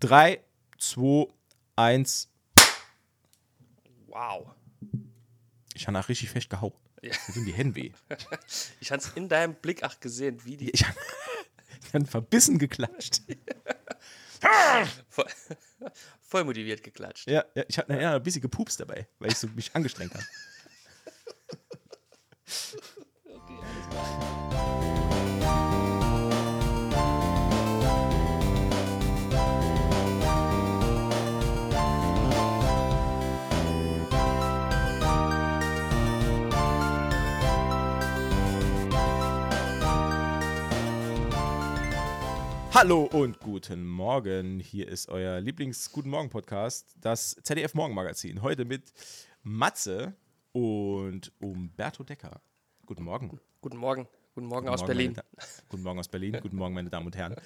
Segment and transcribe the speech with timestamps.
[0.00, 0.42] 3,
[0.78, 1.28] 2,
[1.76, 2.28] 1.
[4.06, 4.50] Wow.
[5.74, 6.72] Ich habe nach richtig fest gehauen.
[7.02, 7.12] Ja.
[7.26, 7.92] Mir sind die Hände weh.
[8.80, 10.98] Ich habe es in deinem Blick auch gesehen, wie die Ich habe
[11.92, 13.22] hab verbissen geklatscht.
[15.08, 15.26] voll,
[16.20, 17.28] voll motiviert geklatscht.
[17.28, 20.24] Ja, ja ich habe ja, ein bisschen gepupst dabei, weil ich so mich angestrengt habe.
[42.78, 44.60] Hallo und guten Morgen.
[44.60, 48.42] Hier ist euer Lieblings-Guten Morgen-Podcast, das ZDF Morgenmagazin.
[48.42, 48.92] Heute mit
[49.42, 50.14] Matze
[50.52, 52.42] und Umberto Decker.
[52.84, 53.40] Guten Morgen.
[53.62, 54.06] Guten Morgen.
[54.34, 55.12] Guten Morgen Guten aus Morgen, Berlin.
[55.12, 56.38] meine Da- Guten Morgen aus Berlin.
[56.42, 57.36] Guten Morgen, meine Damen und Herren.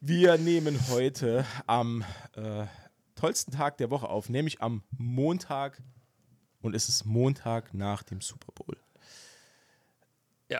[0.00, 2.66] Wir nehmen heute am äh,
[3.14, 5.80] tollsten Tag der Woche auf, nämlich am Montag.
[6.62, 8.76] Und es ist Montag nach dem Super Bowl.
[10.48, 10.58] Ja.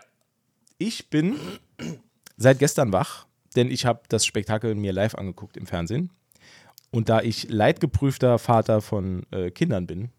[0.77, 1.37] Ich bin
[2.37, 3.27] seit gestern wach,
[3.59, 6.11] denn ich habe das Spektakel mir live angeguckt im Fernsehen.
[6.91, 10.09] Und da ich leidgeprüfter Vater von äh, Kindern bin,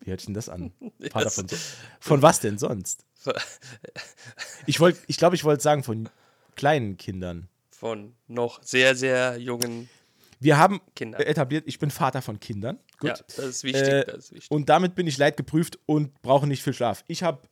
[0.00, 0.72] wie hört sich denn das an?
[1.10, 1.46] Vater Das- von,
[2.00, 3.04] von was denn sonst?
[4.66, 6.08] Ich wollte, ich glaube, ich wollte sagen von
[6.56, 7.48] kleinen Kindern.
[7.70, 9.90] Von noch sehr, sehr jungen.
[10.40, 11.20] Wir haben Kindern.
[11.22, 12.78] etabliert, ich bin Vater von Kindern.
[12.98, 13.10] Gut.
[13.10, 13.82] Ja, das ist wichtig.
[13.82, 14.50] Äh, das ist wichtig.
[14.50, 17.04] Und damit bin ich leidgeprüft und brauche nicht viel Schlaf.
[17.08, 17.42] Ich habe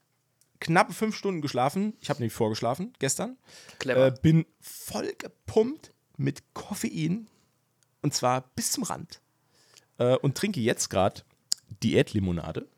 [0.63, 1.95] knappe fünf Stunden geschlafen.
[2.01, 3.37] Ich habe nämlich vorgeschlafen gestern.
[3.79, 4.07] Clever.
[4.07, 7.27] Äh, bin voll gepumpt mit Koffein
[8.01, 9.21] und zwar bis zum Rand.
[9.99, 11.23] Äh, und trinke jetzt gerade
[11.83, 12.69] Diätlimonade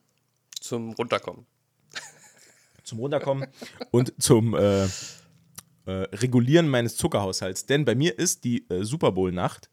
[0.60, 1.46] Zum Runterkommen.
[2.84, 3.48] zum Runterkommen
[3.91, 4.88] und zum äh, äh,
[5.86, 7.66] Regulieren meines Zuckerhaushalts.
[7.66, 9.69] Denn bei mir ist die äh, Super Bowl-Nacht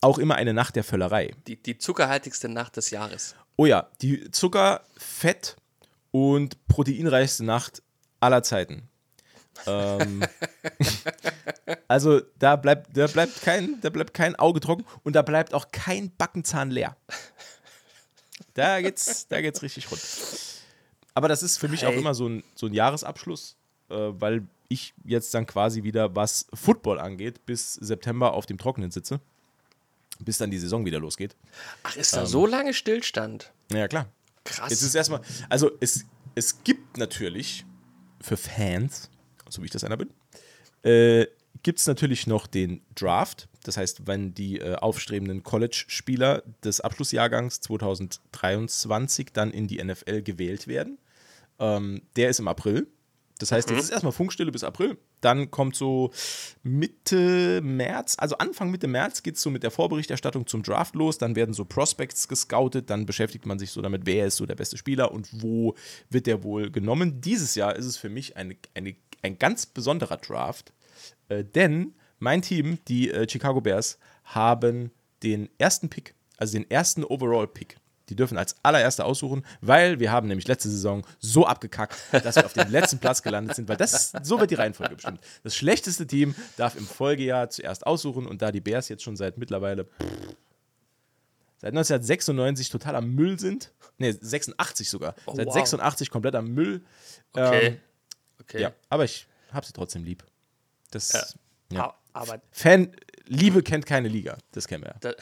[0.00, 1.34] auch immer eine Nacht der Völlerei.
[1.46, 3.34] Die, die zuckerhaltigste Nacht des Jahres.
[3.56, 5.56] Oh ja, die Zucker, Fett
[6.10, 7.82] und proteinreichste Nacht
[8.20, 8.88] aller Zeiten.
[9.66, 10.22] Ähm,
[11.88, 15.68] also da bleibt, da, bleibt kein, da bleibt kein Auge trocken und da bleibt auch
[15.72, 16.96] kein Backenzahn leer.
[18.54, 20.00] Da geht's, da geht's richtig rund.
[21.14, 21.98] Aber das ist für mich auch Hey.
[21.98, 23.56] immer so ein, so ein Jahresabschluss,
[23.90, 28.90] äh, weil ich jetzt dann quasi wieder, was Football angeht, bis September auf dem Trockenen
[28.90, 29.20] sitze.
[30.20, 31.36] Bis dann die Saison wieder losgeht.
[31.84, 32.20] Ach, ist Ähm.
[32.20, 33.52] da so lange Stillstand?
[33.72, 34.06] Ja, klar.
[34.48, 34.70] Krass.
[34.70, 36.04] Jetzt ist erstmal, also es,
[36.34, 37.66] es gibt natürlich
[38.20, 39.10] für Fans,
[39.48, 40.10] so wie ich das einer bin,
[40.82, 41.26] äh,
[41.62, 43.48] gibt es natürlich noch den Draft.
[43.64, 50.66] Das heißt, wenn die äh, aufstrebenden College-Spieler des Abschlussjahrgangs 2023 dann in die NFL gewählt
[50.66, 50.98] werden.
[51.58, 52.86] Ähm, der ist im April.
[53.38, 54.98] Das heißt, jetzt ist erstmal Funkstille bis April.
[55.20, 56.10] Dann kommt so
[56.62, 61.18] Mitte März, also Anfang Mitte März geht es so mit der Vorberichterstattung zum Draft los.
[61.18, 62.90] Dann werden so Prospects gescoutet.
[62.90, 65.74] Dann beschäftigt man sich so damit, wer ist so der beste Spieler und wo
[66.10, 67.20] wird der wohl genommen.
[67.20, 70.72] Dieses Jahr ist es für mich eine, eine, ein ganz besonderer Draft,
[71.28, 74.90] äh, denn mein Team, die äh, Chicago Bears, haben
[75.22, 77.76] den ersten Pick, also den ersten Overall-Pick.
[78.08, 82.46] Die dürfen als allererste aussuchen, weil wir haben nämlich letzte Saison so abgekackt, dass wir
[82.46, 85.20] auf dem letzten Platz gelandet sind, weil das so wird die Reihenfolge bestimmt.
[85.42, 89.38] Das schlechteste Team darf im Folgejahr zuerst aussuchen und da die Bears jetzt schon seit
[89.38, 90.36] mittlerweile pff,
[91.58, 95.54] seit 1996 total am Müll sind, ne 86 sogar, Oh, seit wow.
[95.54, 96.82] 86 komplett am Müll.
[97.32, 97.66] Okay.
[97.66, 97.76] Ähm,
[98.40, 98.60] okay.
[98.62, 100.24] ja, aber ich habe sie trotzdem lieb.
[100.90, 101.76] Das Ja.
[101.76, 101.94] ja.
[102.12, 102.92] Aber Fan
[103.28, 104.96] Liebe kennt keine Liga, das kennen wir.
[105.00, 105.12] da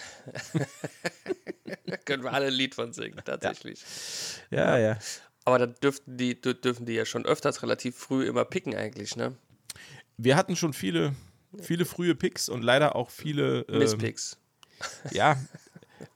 [2.04, 3.82] können wir alle ein Lied von singen, tatsächlich.
[4.50, 4.98] Ja, ja.
[5.44, 9.16] Aber da dürften die, dür- dürfen die ja schon öfters relativ früh immer picken eigentlich,
[9.16, 9.36] ne?
[10.16, 11.14] Wir hatten schon viele,
[11.60, 13.60] viele frühe Picks und leider auch viele.
[13.68, 14.38] Ähm, Misspicks.
[15.12, 15.36] ja.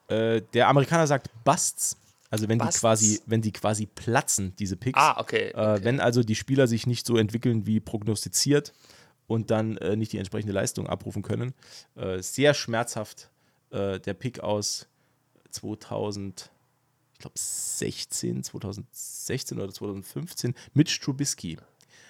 [0.08, 1.96] äh, der Amerikaner sagt Busts.
[2.30, 2.74] Also wenn Busts.
[2.76, 4.98] die quasi, wenn die quasi platzen, diese Picks.
[4.98, 5.48] Ah, okay.
[5.50, 8.72] Äh, wenn also die Spieler sich nicht so entwickeln wie prognostiziert
[9.30, 11.54] und dann äh, nicht die entsprechende Leistung abrufen können.
[11.94, 13.31] Äh, sehr schmerzhaft
[13.70, 14.88] äh, der Pick aus
[15.50, 16.50] 2000,
[17.12, 21.58] ich glaube 16, 2016 oder 2015, Mitch Trubisky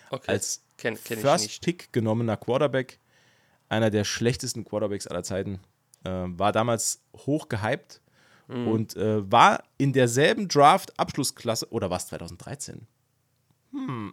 [0.08, 0.32] okay.
[0.32, 1.62] als kenn, kenn ich First nicht.
[1.62, 2.98] Pick genommener Quarterback,
[3.68, 5.60] einer der schlechtesten Quarterbacks aller Zeiten,
[6.04, 8.00] äh, war damals hoch gehypt
[8.48, 8.66] Mhm.
[8.66, 12.88] und äh, war in derselben Draft-Abschlussklasse, oder was, 2013?
[13.70, 14.12] Hm,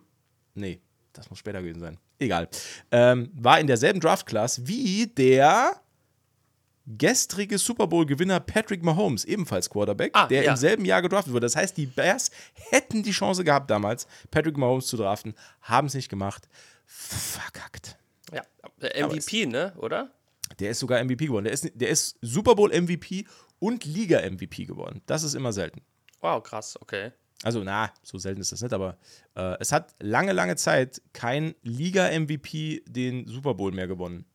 [0.53, 0.79] nee,
[1.17, 1.97] das muss später gewesen sein.
[2.19, 2.47] Egal.
[2.91, 5.81] Ähm, war in derselben Draft-Class wie der
[6.85, 10.51] gestrige Super Bowl-Gewinner Patrick Mahomes, ebenfalls Quarterback, Ah, der ja.
[10.51, 11.45] im selben Jahr gedraftet wurde.
[11.45, 15.93] Das heißt, die Bears hätten die Chance gehabt damals, Patrick Mahomes zu draften, haben es
[15.95, 16.47] nicht gemacht.
[16.85, 17.97] Verkackt.
[18.33, 18.41] Ja,
[18.81, 19.73] der MVP, ne?
[19.77, 20.11] Oder?
[20.59, 21.43] Der ist sogar MVP geworden.
[21.43, 23.25] Der ist, der ist Super Bowl MVP
[23.59, 25.01] und Liga MVP geworden.
[25.07, 25.81] Das ist immer selten.
[26.21, 27.11] Wow, krass, okay.
[27.43, 28.97] Also, na, so selten ist das nicht, aber
[29.35, 34.25] äh, es hat lange, lange Zeit kein Liga-MVP den Super Bowl mehr gewonnen.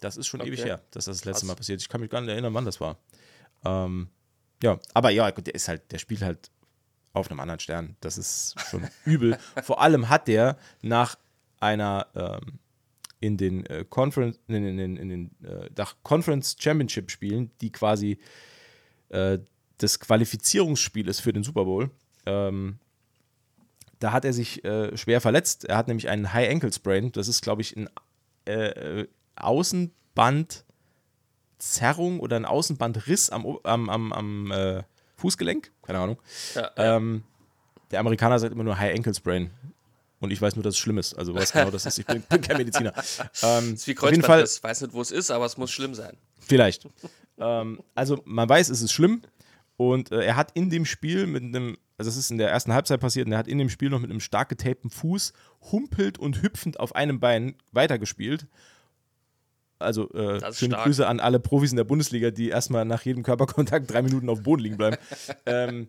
[0.00, 0.50] Das ist schon okay.
[0.50, 1.46] ewig her, dass das das letzte.
[1.46, 1.80] Mal passiert.
[1.80, 2.98] Ich kann mich gar nicht erinnern, wann das war.
[3.64, 4.08] Ähm,
[4.62, 6.50] ja, aber ja, gut, der ist halt, der spielt halt
[7.12, 7.96] auf einem anderen Stern.
[8.00, 9.38] Das ist schon übel.
[9.62, 11.16] Vor allem hat der nach
[11.60, 12.58] einer ähm,
[13.20, 18.18] in den äh, Conference, in, in, in, in den äh, Conference Championship Spielen, die quasi
[19.76, 21.90] äh, das Qualifizierungsspiel ist für den Super Bowl.
[22.26, 22.78] Ähm,
[23.98, 25.64] da hat er sich äh, schwer verletzt.
[25.64, 27.12] Er hat nämlich einen High Ankle Sprain.
[27.12, 27.88] Das ist, glaube ich, ein
[28.46, 34.82] äh, äh, Außenbandzerrung oder ein Außenbandriss am, am, am, am äh,
[35.16, 35.72] Fußgelenk.
[35.82, 36.18] Keine Ahnung.
[36.54, 36.96] Ja, ja.
[36.96, 37.22] Ähm,
[37.90, 39.50] der Amerikaner sagt immer nur High Ankle Sprain.
[40.18, 41.14] Und ich weiß nur, dass es schlimm ist.
[41.14, 41.98] Also was genau das ist.
[41.98, 42.92] Ich bin, bin kein Mediziner.
[43.42, 44.56] Ähm, das ist wie Kreuzbandriss.
[44.56, 46.16] Ich weiß nicht, wo es ist, aber es muss schlimm sein.
[46.40, 46.88] Vielleicht.
[47.38, 49.22] ähm, also man weiß, es ist schlimm.
[49.76, 52.72] Und äh, er hat in dem Spiel mit einem, also das ist in der ersten
[52.72, 55.32] Halbzeit passiert, und er hat in dem Spiel noch mit einem stark getapten Fuß
[55.70, 58.46] humpelt und hüpfend auf einem Bein weitergespielt.
[59.78, 60.84] Also äh, schöne stark.
[60.84, 64.38] Grüße an alle Profis in der Bundesliga, die erstmal nach jedem Körperkontakt drei Minuten auf
[64.38, 64.96] dem Boden liegen bleiben.
[65.46, 65.88] ähm,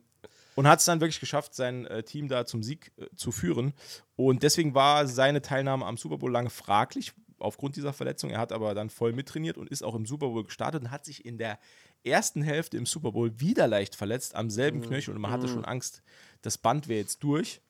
[0.56, 3.74] und hat es dann wirklich geschafft, sein äh, Team da zum Sieg äh, zu führen.
[4.16, 8.30] Und deswegen war seine Teilnahme am Super Bowl lange fraglich, aufgrund dieser Verletzung.
[8.30, 11.06] Er hat aber dann voll mittrainiert und ist auch im Super Bowl gestartet und hat
[11.06, 11.60] sich in der
[12.04, 14.84] ersten Hälfte im Super Bowl wieder leicht verletzt am selben mhm.
[14.84, 15.66] Knöchel und man hatte schon mhm.
[15.66, 16.02] Angst,
[16.42, 17.62] das Band wäre jetzt durch.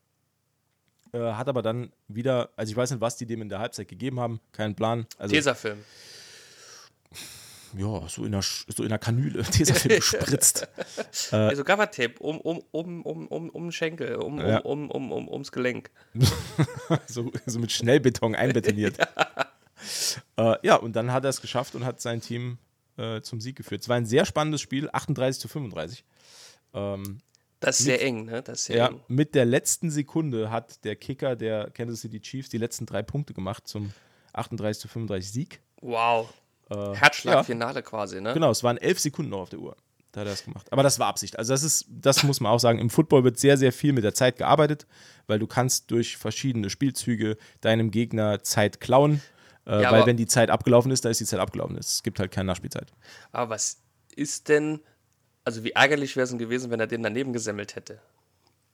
[1.14, 3.88] Äh, hat aber dann wieder, also ich weiß nicht, was die dem in der Halbzeit
[3.88, 5.08] gegeben haben, keinen Plan.
[5.18, 5.78] Also, Tesafilm.
[7.76, 10.68] Ja, so in der, so in der Kanüle, Tesafilm gespritzt.
[11.32, 14.60] äh, also Gaffertape um, um, um, um, um, um den Schenkel, um, ja.
[14.60, 15.92] um, um, um, ums Gelenk.
[17.08, 18.98] so, so mit Schnellbeton einbetoniert.
[18.98, 19.47] ja.
[20.38, 22.58] Äh, ja, und dann hat er es geschafft und hat sein Team
[22.98, 23.82] äh, zum Sieg geführt.
[23.82, 26.04] Es war ein sehr spannendes Spiel, 38 zu 35.
[26.74, 27.20] Ähm,
[27.60, 28.42] das ist mit, sehr eng, ne?
[28.44, 29.02] Das ist sehr ja, eng.
[29.08, 33.34] mit der letzten Sekunde hat der Kicker der Kansas City Chiefs die letzten drei Punkte
[33.34, 33.92] gemacht zum
[34.34, 35.62] 38 zu 35 Sieg.
[35.82, 36.32] Wow.
[36.70, 37.82] Äh, Herzschlagfinale ja.
[37.82, 38.34] quasi, ne?
[38.34, 39.76] Genau, es waren elf Sekunden noch auf der Uhr.
[40.12, 40.72] Da hat er das gemacht.
[40.72, 41.38] Aber das war Absicht.
[41.38, 42.80] Also das ist, das muss man auch sagen.
[42.80, 44.88] Im Football wird sehr, sehr viel mit der Zeit gearbeitet,
[45.28, 49.22] weil du kannst durch verschiedene Spielzüge deinem Gegner Zeit klauen.
[49.68, 51.78] Äh, ja, weil wenn die Zeit abgelaufen ist, dann ist die Zeit abgelaufen.
[51.78, 52.92] Es gibt halt keine Nachspielzeit.
[53.32, 53.82] Aber was
[54.16, 54.80] ist denn,
[55.44, 58.00] also wie ärgerlich wäre es denn gewesen, wenn er den daneben gesemmelt hätte?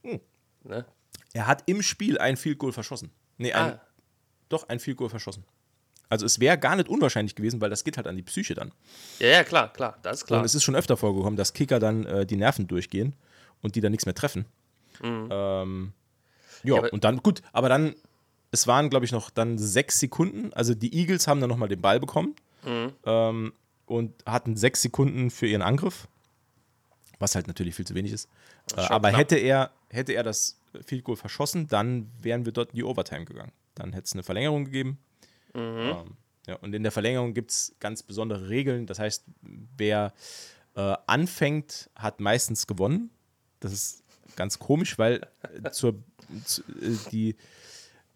[0.03, 0.19] Hm.
[0.63, 0.85] Ne?
[1.33, 3.09] Er hat im Spiel ein Field Goal verschossen.
[3.37, 3.81] Nee, ein, ah.
[4.49, 5.43] doch ein Field Goal verschossen.
[6.09, 8.71] Also es wäre gar nicht unwahrscheinlich gewesen, weil das geht halt an die Psyche dann.
[9.17, 10.39] Ja, ja, klar, klar, das ist klar.
[10.39, 13.15] Und es ist schon öfter vorgekommen, dass Kicker dann äh, die Nerven durchgehen
[13.63, 14.45] und die dann nichts mehr treffen.
[15.01, 15.29] Mhm.
[15.31, 15.93] Ähm,
[16.63, 17.95] ja, ja und dann, gut, aber dann
[18.53, 20.53] es waren, glaube ich, noch dann sechs Sekunden.
[20.53, 22.93] Also die Eagles haben dann nochmal den Ball bekommen mhm.
[23.03, 23.53] ähm,
[23.87, 26.07] und hatten sechs Sekunden für ihren Angriff,
[27.17, 28.29] was halt natürlich viel zu wenig ist.
[28.77, 32.75] Äh, aber hätte er, hätte er das Field Goal verschossen, dann wären wir dort in
[32.75, 33.51] die Overtime gegangen.
[33.73, 34.99] Dann hätte es eine Verlängerung gegeben.
[35.55, 35.59] Mhm.
[35.61, 38.85] Ähm, ja, und in der Verlängerung gibt es ganz besondere Regeln.
[38.85, 39.23] Das heißt,
[39.77, 40.13] wer
[40.75, 43.09] äh, anfängt, hat meistens gewonnen.
[43.61, 44.03] Das ist
[44.35, 45.27] ganz komisch, weil
[45.71, 45.95] zur,
[46.45, 47.35] zu, äh, die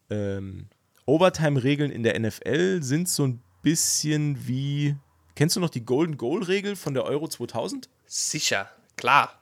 [0.10, 0.68] ähm,
[1.06, 4.96] Overtime-Regeln in der NFL sind so ein bisschen wie.
[5.36, 7.90] Kennst du noch die Golden Goal-Regel von der Euro 2000?
[8.06, 9.40] Sicher, klar.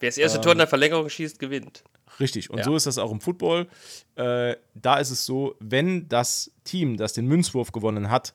[0.00, 1.82] Wer das erste ähm, Tor in der Verlängerung schießt, gewinnt.
[2.20, 2.64] Richtig, und ja.
[2.64, 3.66] so ist das auch im Football.
[4.14, 8.34] Äh, da ist es so, wenn das Team, das den Münzwurf gewonnen hat,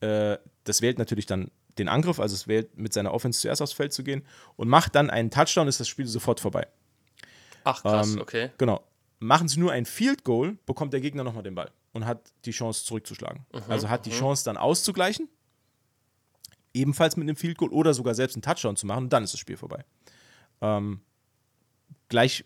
[0.00, 3.72] äh, das wählt natürlich dann den Angriff, also es wählt mit seiner Offense zuerst aufs
[3.72, 4.24] Feld zu gehen
[4.56, 6.66] und macht dann einen Touchdown, ist das Spiel sofort vorbei.
[7.64, 8.50] Ach krass, ähm, okay.
[8.58, 8.84] Genau
[9.18, 12.50] machen sie nur ein Field Goal, bekommt der Gegner nochmal den Ball und hat die
[12.50, 13.46] Chance zurückzuschlagen.
[13.52, 14.16] Mhm, also hat die mhm.
[14.16, 15.28] Chance dann auszugleichen,
[16.74, 19.32] ebenfalls mit einem Field Goal oder sogar selbst einen Touchdown zu machen und dann ist
[19.32, 19.84] das Spiel vorbei.
[20.60, 21.00] Ähm,
[22.08, 22.44] gleich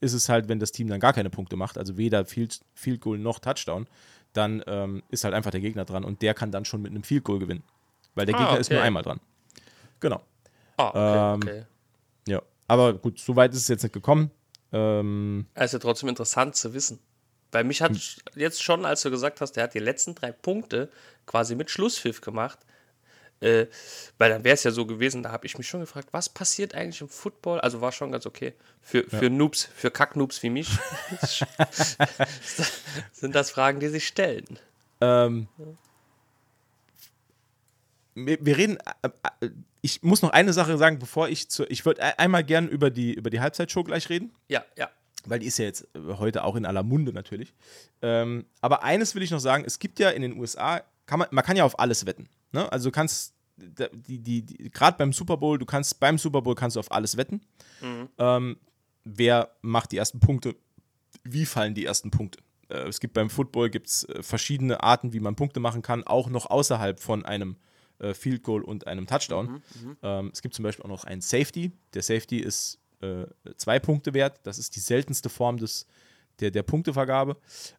[0.00, 3.00] ist es halt, wenn das Team dann gar keine Punkte macht, also weder Field, Field
[3.00, 3.86] Goal noch Touchdown,
[4.32, 7.02] dann ähm, ist halt einfach der Gegner dran und der kann dann schon mit einem
[7.02, 7.62] Field Goal gewinnen.
[8.14, 8.60] Weil der ah, Gegner okay.
[8.60, 9.20] ist nur einmal dran.
[10.00, 10.22] Genau.
[10.76, 11.66] Ah, okay, ähm, okay.
[12.28, 14.30] Ja, aber gut, so weit ist es jetzt nicht gekommen.
[14.74, 16.98] Ähm, ja trotzdem interessant zu wissen.
[17.52, 18.00] Weil mich hat hm.
[18.34, 20.90] jetzt schon, als du gesagt hast, der hat die letzten drei Punkte
[21.26, 22.58] quasi mit Schlusspfiff gemacht.
[23.40, 23.66] Äh,
[24.18, 26.74] weil dann wäre es ja so gewesen, da habe ich mich schon gefragt, was passiert
[26.74, 27.60] eigentlich im Football?
[27.60, 28.54] Also war schon ganz okay.
[28.80, 29.18] Für, ja.
[29.18, 30.68] für Noobs, für Kacknoobs wie mich,
[33.12, 34.58] sind das Fragen, die sich stellen.
[35.00, 35.48] Ähm,
[38.14, 39.08] wir, reden, äh,
[39.40, 39.50] äh,
[39.82, 41.64] ich muss noch eine Sache sagen, bevor ich zu.
[41.70, 44.32] Ich würde einmal gern über die, über die Halbzeitshow gleich reden.
[44.48, 44.88] Ja, ja.
[45.26, 47.54] Weil die ist ja jetzt heute auch in aller Munde natürlich.
[48.02, 51.28] Ähm, aber eines will ich noch sagen: Es gibt ja in den USA kann man,
[51.30, 52.28] man kann ja auf alles wetten.
[52.52, 52.70] Ne?
[52.72, 56.54] Also du kannst, die, die, die, gerade beim Super Bowl, du kannst beim Super Bowl
[56.54, 57.40] kannst du auf alles wetten.
[57.80, 58.08] Mhm.
[58.18, 58.56] Ähm,
[59.04, 60.56] wer macht die ersten Punkte?
[61.22, 62.40] Wie fallen die ersten Punkte?
[62.68, 66.28] Äh, es gibt beim Football gibt's, äh, verschiedene Arten, wie man Punkte machen kann, auch
[66.28, 67.56] noch außerhalb von einem äh,
[68.12, 69.46] Field Goal und einem Touchdown.
[69.46, 71.72] Mhm, mhm, ähm, es gibt zum Beispiel auch noch einen Safety.
[71.94, 74.40] Der Safety ist äh, zwei Punkte wert.
[74.42, 75.86] Das ist die seltenste Form des,
[76.40, 77.36] der, der Punktevergabe.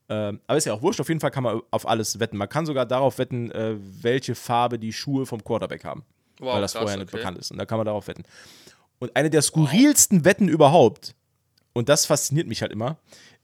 [0.10, 1.00] Ähm, aber ist ja auch wurscht.
[1.00, 2.38] Auf jeden Fall kann man auf alles wetten.
[2.38, 6.04] Man kann sogar darauf wetten, äh, welche Farbe die Schuhe vom Quarterback haben.
[6.40, 7.18] Wow, weil das krass, vorher nicht okay.
[7.18, 7.52] bekannt ist.
[7.52, 8.24] Und da kann man darauf wetten.
[9.00, 10.26] Und eine der skurrilsten wow.
[10.26, 11.16] Wetten überhaupt,
[11.74, 12.98] und das fasziniert mich halt immer,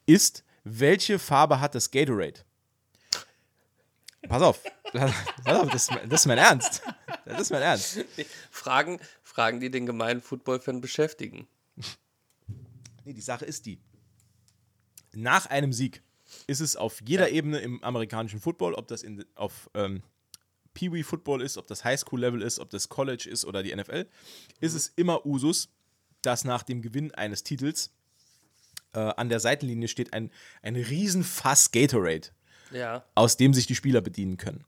[0.06, 2.40] ist, welche Farbe hat das Gatorade?
[4.28, 4.62] Pass auf
[4.94, 6.82] das, das, ist mein Ernst.
[7.26, 8.06] Das ist mein Ernst.
[8.50, 11.48] Fragen, Fragen die den gemeinen Football-Fan beschäftigen.
[13.06, 13.80] Nee, die Sache ist die.
[15.14, 16.02] Nach einem Sieg
[16.48, 17.36] ist es auf jeder ja.
[17.36, 20.04] Ebene im amerikanischen Football, ob das in, auf ähm,
[20.74, 24.08] Pee-Wee Football ist, ob das Highschool-Level ist, ob das College ist oder die NFL,
[24.60, 25.70] ist es immer Usus,
[26.22, 27.92] dass nach dem Gewinn eines Titels
[28.94, 30.32] äh, an der Seitenlinie steht ein,
[30.62, 32.30] ein Riesenfass Gatorade,
[32.72, 33.04] ja.
[33.16, 34.66] aus dem sich die Spieler bedienen können.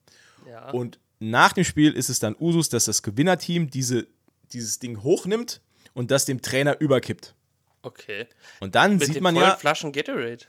[0.47, 0.69] Ja.
[0.71, 4.07] Und nach dem Spiel ist es dann Usus, dass das Gewinnerteam diese,
[4.51, 5.61] dieses Ding hochnimmt
[5.93, 7.35] und das dem Trainer überkippt.
[7.81, 8.27] Okay.
[8.59, 9.55] Und dann Mit sieht man ja.
[9.55, 10.45] Flaschen Gatorade.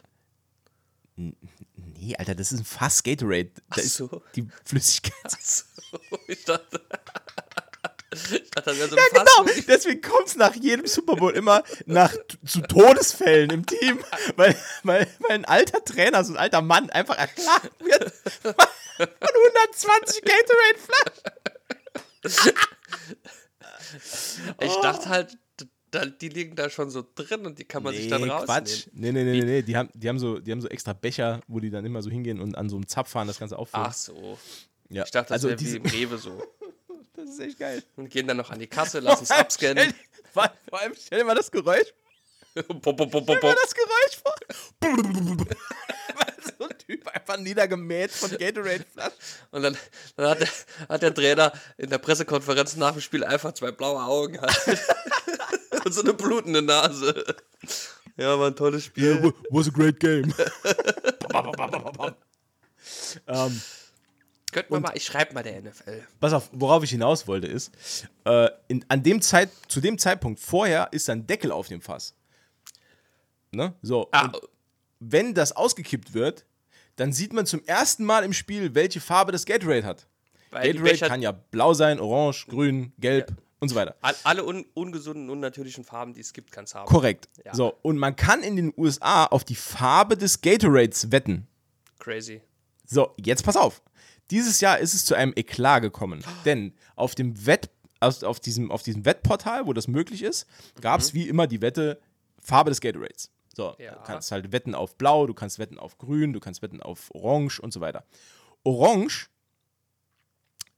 [1.16, 3.50] Nee, Alter, das ist ein Fass Gatorade.
[3.54, 4.22] Da Ach so.
[4.34, 5.14] die Flüssigkeit.
[5.24, 5.64] Ach so,
[6.26, 6.80] ich dachte.
[8.14, 9.64] Ich dachte, das wäre so ein ja, Fass genau.
[9.68, 12.14] Deswegen kommt es nach jedem Super Bowl immer nach,
[12.46, 13.98] zu Todesfällen im Team,
[14.36, 18.54] weil, weil, weil ein alter Trainer, so ein alter Mann einfach erklagt wird von
[19.02, 21.32] 120 Gatorade-Flaschen.
[24.60, 25.36] Ich dachte halt,
[26.20, 28.46] die liegen da schon so drin und die kann man nee, sich dann rausnehmen.
[28.46, 28.86] Quatsch.
[28.92, 31.60] Nee, nee, nee, nee, die haben, die, haben so, die haben so extra Becher, wo
[31.60, 33.86] die dann immer so hingehen und an so einem Zapf fahren das Ganze auffüllen.
[33.88, 34.38] Ach so.
[34.88, 35.04] Ja.
[35.04, 36.42] Ich dachte, das also wäre wie im Rewe so.
[37.24, 37.82] Das ist echt geil.
[37.96, 39.94] Und gehen dann noch an die Kasse, lassen es abscannen.
[40.30, 41.92] Stell, vor allem stell dir mal das Geräusch.
[42.54, 43.56] pop, pop, pop, pop, pop.
[43.62, 44.34] das Geräusch vor.
[46.58, 49.18] so ein Typ einfach niedergemäht von Gatorade-Flaschen.
[49.50, 49.76] Und dann,
[50.16, 50.48] dann hat, der,
[50.88, 54.38] hat der Trainer in der Pressekonferenz nach dem Spiel einfach zwei blaue Augen.
[55.84, 57.24] und so eine blutende Nase.
[58.16, 59.20] Ja, war ein tolles Spiel.
[59.20, 60.32] Yeah, was a great game.
[63.26, 63.62] ähm,
[64.54, 66.06] Könnten wir mal, ich schreibe mal der NFL.
[66.20, 67.72] Pass auf, worauf ich hinaus wollte, ist,
[68.24, 72.14] äh, in, an dem Zeit, zu dem Zeitpunkt vorher ist ein Deckel auf dem Fass.
[73.50, 73.74] Ne?
[73.82, 74.08] So.
[74.12, 74.30] Ah.
[75.00, 76.44] wenn das ausgekippt wird,
[76.94, 80.06] dann sieht man zum ersten Mal im Spiel, welche Farbe das Gatorade hat.
[80.52, 83.30] Weil Gatorade kann ja blau sein, orange, grün, gelb.
[83.30, 83.96] Ja und so weiter.
[84.24, 86.86] Alle un ungesunden, unnatürlichen Farben, die es gibt, kann es haben.
[86.86, 87.30] Korrekt.
[87.46, 87.54] Ja.
[87.54, 91.46] So, und man kann in den USA auf die Farbe des Gatorades wetten.
[91.98, 92.42] Crazy.
[92.84, 93.80] So, jetzt pass auf.
[94.30, 98.70] Dieses Jahr ist es zu einem Eklat gekommen, denn auf dem Wett, also auf, diesem,
[98.70, 100.46] auf diesem Wettportal, wo das möglich ist,
[100.80, 101.18] gab es mhm.
[101.18, 102.00] wie immer die Wette
[102.40, 103.30] Farbe des Gatorades.
[103.54, 103.94] So, ja.
[103.94, 107.14] du kannst halt wetten auf Blau, du kannst wetten auf Grün, du kannst wetten auf
[107.14, 108.04] Orange und so weiter.
[108.64, 109.28] Orange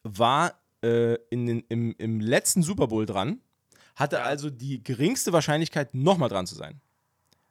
[0.02, 3.40] war äh, in den, im, im letzten Super Bowl dran,
[3.94, 4.22] hatte ja.
[4.22, 6.80] also die geringste Wahrscheinlichkeit, nochmal dran zu sein.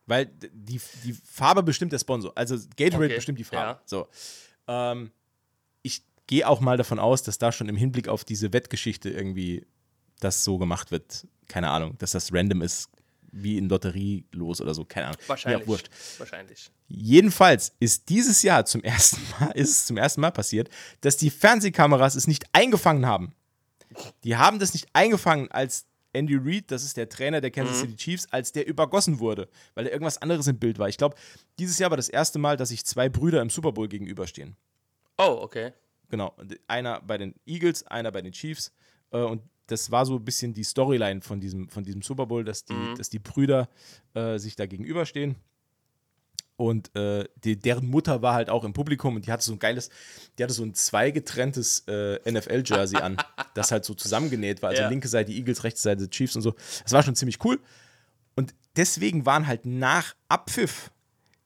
[0.06, 2.32] Weil die, die Farbe bestimmt der Sponsor.
[2.36, 3.16] Also Gatorade okay.
[3.16, 3.80] bestimmt die Farbe.
[3.80, 3.82] Ja.
[3.86, 4.08] So.
[4.68, 5.12] Ähm,
[6.28, 9.66] gehe auch mal davon aus, dass da schon im Hinblick auf diese Wettgeschichte irgendwie
[10.20, 11.28] das so gemacht wird.
[11.48, 12.90] Keine Ahnung, dass das random ist,
[13.32, 15.20] wie in Lotterie los oder so, keine Ahnung.
[15.28, 15.62] Wahrscheinlich.
[15.62, 15.90] Ja, wurscht.
[16.18, 16.72] Wahrscheinlich.
[16.88, 20.70] Jedenfalls ist dieses Jahr zum ersten Mal, ist es zum ersten Mal passiert,
[21.02, 23.34] dass die Fernsehkameras es nicht eingefangen haben.
[24.24, 27.82] Die haben das nicht eingefangen, als Andy Reid, das ist der Trainer der Kansas mhm.
[27.82, 30.88] City Chiefs, als der übergossen wurde, weil da irgendwas anderes im Bild war.
[30.88, 31.16] Ich glaube,
[31.60, 34.56] dieses Jahr war das erste Mal, dass sich zwei Brüder im Super Bowl gegenüberstehen.
[35.18, 35.74] Oh, okay.
[36.16, 36.34] Genau.
[36.68, 38.72] Einer bei den Eagles, einer bei den Chiefs.
[39.12, 42.46] Äh, und das war so ein bisschen die Storyline von diesem, von diesem Super Bowl,
[42.46, 42.96] dass die, mhm.
[42.96, 43.68] dass die Brüder
[44.14, 45.36] äh, sich da gegenüberstehen.
[46.56, 49.60] Und äh, die, deren Mutter war halt auch im Publikum und die hatte so ein
[49.60, 49.90] geiles,
[50.38, 53.18] die hatte so ein zweigetrenntes äh, NFL-Jersey an,
[53.54, 54.70] das halt so zusammengenäht war.
[54.70, 54.88] Also ja.
[54.88, 56.56] linke Seite Eagles, rechte Seite Chiefs und so.
[56.84, 57.60] Das war schon ziemlich cool.
[58.38, 60.92] Und deswegen waren halt nach Abpfiff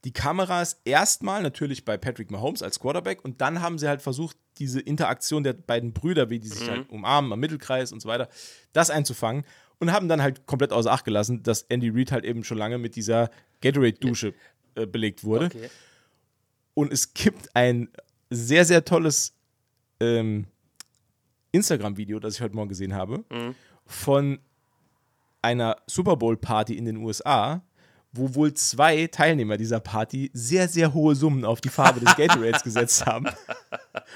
[0.04, 4.38] die Kameras erstmal natürlich bei Patrick Mahomes als Quarterback und dann haben sie halt versucht,
[4.60, 6.72] diese Interaktion der beiden Brüder, wie die sich mhm.
[6.72, 8.30] halt umarmen am Mittelkreis und so weiter,
[8.74, 9.46] das einzufangen
[9.80, 12.78] und haben dann halt komplett außer Acht gelassen, dass Andy Reid halt eben schon lange
[12.78, 13.30] mit dieser
[13.62, 14.34] Gatorade-Dusche
[14.76, 15.46] äh, belegt wurde.
[15.46, 15.70] Okay.
[16.74, 17.90] Und es gibt ein
[18.30, 19.34] sehr, sehr tolles
[20.00, 20.46] ähm,
[21.52, 23.56] Instagram-Video, das ich heute Morgen gesehen habe, mhm.
[23.86, 24.40] von
[25.42, 27.62] einer Super Bowl-Party in den USA,
[28.12, 32.64] wo wohl zwei Teilnehmer dieser Party sehr, sehr hohe Summen auf die Farbe des Gatorades
[32.64, 33.28] gesetzt haben.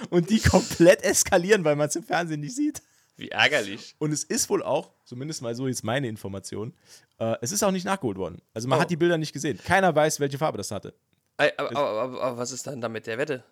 [0.10, 2.82] Und die komplett eskalieren, weil man es im Fernsehen nicht sieht.
[3.16, 3.96] Wie ärgerlich.
[4.00, 6.74] Und es ist wohl auch, zumindest mal so jetzt meine Information,
[7.20, 8.42] äh, es ist auch nicht nachgeholt worden.
[8.54, 8.82] Also man Oh.
[8.82, 9.60] hat die Bilder nicht gesehen.
[9.64, 10.94] Keiner weiß, welche Farbe das hatte.
[11.38, 13.36] Aber, aber, aber, aber was ist dann damit der Wette?
[13.36, 13.44] Ja,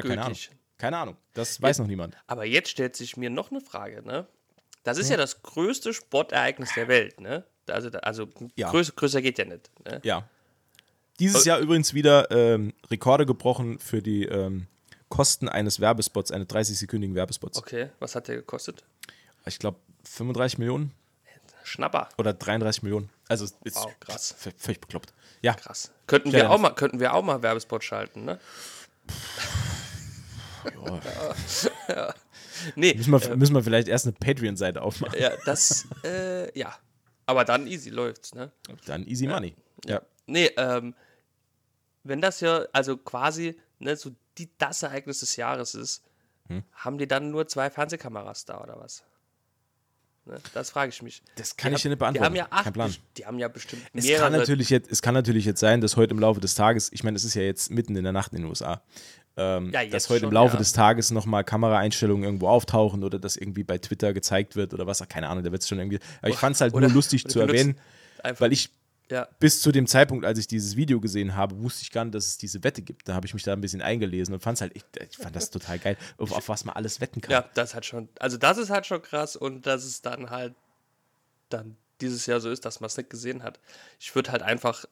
[0.00, 0.08] Ungültig.
[0.08, 0.38] keine Ahnung.
[0.78, 1.16] Keine Ahnung.
[1.34, 2.16] Das weiß noch niemand.
[2.26, 4.26] Aber jetzt stellt sich mir noch eine Frage, ne?
[4.82, 7.44] Das ist ja, das größte Sportereignis der Welt, ne?
[7.68, 8.70] Also, also Ja.
[8.70, 9.70] größer, größer geht ja nicht.
[9.84, 10.00] Ne?
[10.02, 10.28] Ja.
[11.20, 14.66] Dieses Jahr übrigens wieder ähm, Rekorde gebrochen für die ähm,
[15.12, 17.58] Kosten eines Werbespots, eines 30-sekündigen Werbespots.
[17.58, 18.82] Okay, was hat der gekostet?
[19.44, 20.94] Ich glaube 35 Millionen
[21.64, 22.08] Schnapper.
[22.16, 23.10] oder 33 Millionen.
[23.28, 24.34] Also ist Wow, krass.
[24.56, 25.12] völlig bekloppt.
[25.42, 25.92] Ja, Krass.
[26.06, 28.40] Könnten wir, auch mal, könnten wir auch mal Werbespot schalten, ne?
[32.74, 35.18] Nee, müssen wir, müssen wir vielleicht erst eine Patreon-Seite aufmachen.
[35.20, 36.74] ja, das, äh, ja.
[37.26, 38.50] Aber dann easy läuft's, ne?
[38.86, 39.54] Dann easy money.
[39.84, 40.00] Ja.
[40.24, 40.94] Nee, ähm,
[42.02, 46.02] wenn das ja, also quasi, ne, so die, das Ereignis des Jahres ist,
[46.48, 46.64] Hm?
[46.74, 49.04] haben die dann nur zwei Fernsehkameras da oder was?
[50.24, 51.22] Ne, das frage ich mich.
[51.36, 52.34] Das kann Die ich dir nicht beantworten.
[52.34, 52.94] Die haben ja acht, Kein Plan.
[53.16, 54.24] die haben ja bestimmt Es mehrere.
[54.24, 57.02] kann, natürlich jetzt, es kann natürlich jetzt sein, dass heute im Laufe des Tages, ich
[57.04, 58.82] meine, es ist ja jetzt mitten in der Nacht in den USA,
[59.36, 60.58] ähm, Ja, dass heute im schon, Laufe ja.
[60.58, 65.00] des Tages nochmal Kameraeinstellungen irgendwo auftauchen oder das irgendwie bei Twitter gezeigt wird oder was,
[65.08, 65.98] keine Ahnung, da wird es schon irgendwie.
[66.20, 67.78] Aber ich fand es halt Oder- nur lustig zu erwähnen,
[68.38, 68.70] weil ich
[69.10, 72.14] ja, bis zu dem Zeitpunkt, als ich dieses Video gesehen habe, wusste ich gar nicht,
[72.14, 73.08] dass es diese Wette gibt.
[73.08, 75.36] Da habe ich mich da ein bisschen eingelesen und fand es halt, ich, ich fand
[75.36, 77.30] das total geil, auf, auf was man alles wetten kann.
[77.30, 80.54] ja, das hat schon, also das ist halt schon krass und dass es dann halt
[81.48, 83.60] dann dieses Jahr so ist, dass man es nicht gesehen hat.
[84.00, 84.84] Ich würde halt einfach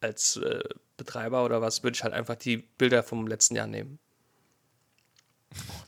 [0.00, 0.62] als äh,
[0.96, 3.98] Betreiber oder was, würde ich halt einfach die Bilder vom letzten Jahr nehmen.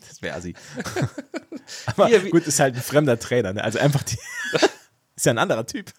[0.08, 0.54] Das wäre assi.
[1.86, 3.64] Aber Hier, gut, ist halt ein fremder Trainer, ne?
[3.64, 4.18] Also einfach die.
[5.16, 5.92] ist ja ein anderer Typ.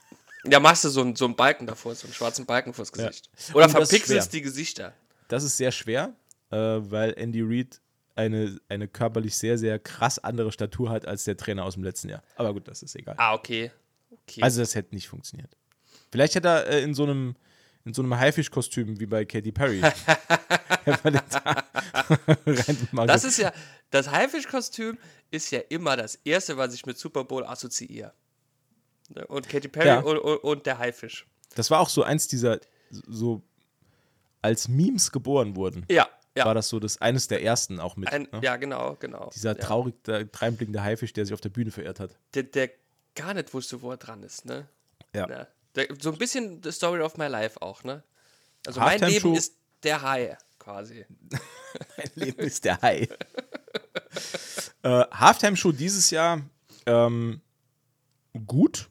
[0.49, 3.29] Ja, machst du so, einen- so einen Balken davor, so einen schwarzen Balken vors Gesicht.
[3.53, 4.93] Oder das ist verpixelst die Gesichter.
[5.27, 6.13] Das ist sehr schwer,
[6.51, 7.81] äh, weil Andy Reid
[8.15, 12.09] eine, eine körperlich sehr, sehr krass andere Statur hat als der Trainer aus dem letzten
[12.09, 12.23] Jahr.
[12.35, 13.15] Aber gut, das ist egal.
[13.17, 13.71] Ah, okay.
[14.09, 14.41] okay.
[14.41, 15.55] Also das hätte nicht funktioniert.
[16.11, 17.35] Vielleicht hätte er äh, in so einem
[17.85, 19.81] in so einem Haifisch-Kostüm wie bei Katy Perry.
[23.07, 23.51] Das ist ja,
[23.91, 24.97] das Haifisch-Kostüm
[25.31, 28.13] ist ja immer das Erste, was ich mit Super Bowl assoziiere.
[29.09, 29.99] Ne, Und Katy Perry Ja.
[29.99, 31.25] und, und, und der Haifisch.
[31.55, 33.41] das war auch so eins dieser so
[34.41, 35.85] als Memes geboren wurden.
[35.89, 36.45] Ja, ja.
[36.45, 38.11] War das so das eines der ersten auch mit.
[38.11, 38.41] Ein, ne?
[38.43, 39.29] ja, genau, genau.
[39.33, 39.63] Dieser ja.
[39.63, 42.15] traurig dreinblickende Haifisch, der sich auf der Bühne verirrt hat.
[42.35, 42.69] Der, der
[43.15, 44.67] gar nicht wusste, wo er dran ist, ne?
[45.15, 45.27] Ja.
[45.27, 45.47] Ja.
[45.75, 48.03] Der, so ein bisschen the story of my life auch, ne?
[48.67, 51.05] Also mein Leben Show- ist der Hai, quasi.
[51.97, 53.07] Mein Leben ist der Hai.
[54.83, 56.41] äh, Halftime-Show dieses Jahr
[56.85, 57.41] ähm,
[58.45, 58.89] gut.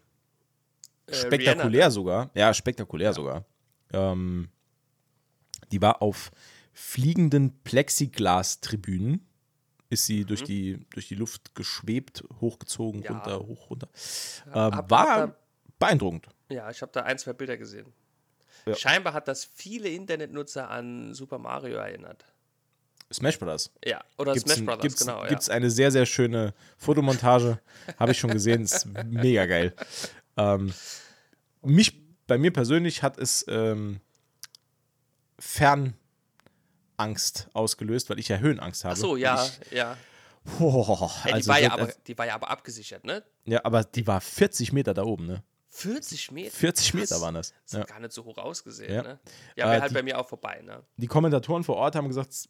[1.07, 2.31] Äh, Spektakulär Rihanna, sogar.
[2.35, 3.45] Ja, spektakulär sogar.
[3.92, 4.49] Ähm,
[5.73, 6.31] die war auf
[6.73, 9.27] fliegenden Plexiglas-Tribünen.
[9.88, 13.05] Ist sie durch, die, durch die Luft geschwebt, hochgezogen, Mhm.
[13.07, 13.12] Ja.
[13.12, 13.88] runter, hoch, runter.
[14.49, 15.37] Ähm, hab war da-
[15.79, 16.27] beeindruckend.
[16.49, 17.92] Ja, ich habe da ein, zwei Bilder gesehen.
[18.66, 18.75] Ja.
[18.75, 22.25] Scheinbar hat das viele Internetnutzer an Super Mario erinnert.
[23.12, 23.71] Smash Brothers.
[23.85, 25.25] Ja, oder Gibt's Smash ein- Brothers, gibt's, genau.
[25.29, 27.61] Gibt's eine sehr, sehr schöne Fotomontage.
[28.01, 28.62] Habe ich schon gesehen.
[28.62, 29.73] Ist mega geil.
[30.37, 30.72] Ähm,
[31.62, 34.01] mich, bei mir persönlich hat es ähm,
[35.38, 35.96] Fernangst
[37.53, 38.94] ausgelöst, weil ich ja Höhenangst habe.
[38.94, 39.96] Ach so, ja, Ich, ja.
[40.59, 43.22] boah, Ey, die, also war ja aber, die war ja aber abgesichert, ne?
[43.44, 45.42] ja, aber die war 40 Meter da oben, ne?
[45.70, 46.57] 40 Meter.
[46.57, 47.20] 40 Meter Krass.
[47.20, 47.53] waren das.
[47.64, 47.81] Das Ja.
[47.81, 49.03] hat gar nicht so hoch ausgesehen, Ja.
[49.03, 49.18] ne?
[49.57, 50.83] Ja, Äh, wäre halt die- bei mir auch vorbei, ne?
[50.96, 52.49] Die Kommentatoren vor Ort haben gesagt, es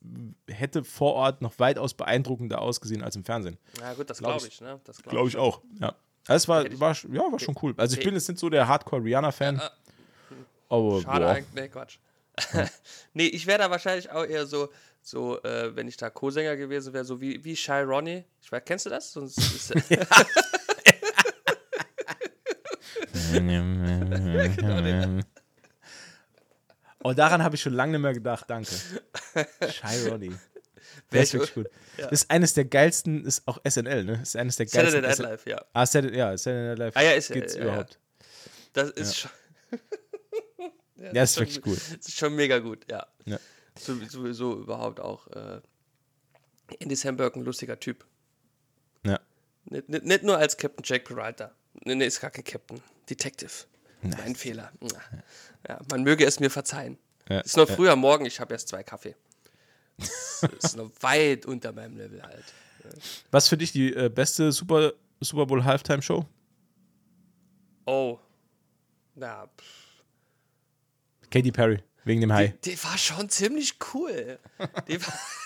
[0.49, 3.59] hätte vor Ort noch weitaus beeindruckender ausgesehen als im Fernsehen.
[3.81, 4.81] Na gut, das Glaub glaube ich- ich, ne?
[4.85, 5.61] Das glaub Glaube ich auch.
[5.81, 5.97] Ja.
[6.29, 7.75] Es war, war, ja, war schon cool.
[7.77, 9.61] Also ich bin jetzt nicht so der Hardcore-Rihanna-Fan.
[10.69, 11.33] Aber Schade boah.
[11.33, 11.99] eigentlich, nee, Quatsch.
[13.15, 14.69] nee, ich wäre da wahrscheinlich auch eher so,
[15.03, 18.25] so äh, wenn ich da Co-Sänger gewesen wäre, so wie, wie Shy Ronnie.
[18.43, 19.13] Ich weiß, kennst du das?
[19.13, 19.73] Sonst ist,
[27.05, 28.75] Oh, daran habe ich schon lange nicht mehr gedacht, danke.
[29.71, 30.35] Shy Roddy.
[31.11, 31.69] Der Wär ist ich- wirklich gut.
[31.99, 32.05] ja.
[32.09, 34.21] Das ist eines der geilsten, ist auch SNL, ne?
[34.23, 35.03] Ist eines der Saturday geilsten.
[35.03, 35.65] Night SN Live, ja.
[35.73, 37.65] Ah, Saturday, ja, Saturday Night Live Ah, ja, ist- gibt's ja, ja.
[37.67, 37.99] überhaupt.
[38.73, 39.31] Das ist schon.
[41.13, 41.77] Ja, ist schon- wirklich gut.
[41.77, 43.07] Das ist schon mega gut, ja.
[43.27, 43.39] Ja.
[43.79, 45.27] So, sowieso überhaupt auch.
[45.29, 45.61] Äh,
[46.81, 48.05] Andy Samberg ein lustiger Typ.
[49.05, 49.21] Ja.
[49.67, 51.53] Nicht, nicht, nicht nur als Captain Jack Peralta.
[51.85, 52.81] Nee, nee, ist gar kein Captain.
[53.11, 53.51] Detective.
[54.03, 54.73] Mein Fehler.
[55.69, 56.99] Ja, man möge es mir verzeihen.
[57.29, 57.75] Ja, Ist noch ja.
[57.75, 59.15] früh am Morgen, ich habe erst zwei Kaffee.
[59.99, 62.45] Das ist noch weit unter meinem Level halt.
[63.31, 66.25] Was für dich die äh, beste Super, Super Bowl Halftime Show?
[67.87, 68.19] Oh.
[69.15, 70.03] Na, pff.
[71.31, 72.55] Katy Perry, wegen dem Hai.
[72.65, 74.39] die war schon ziemlich cool.
[74.89, 75.15] Die war,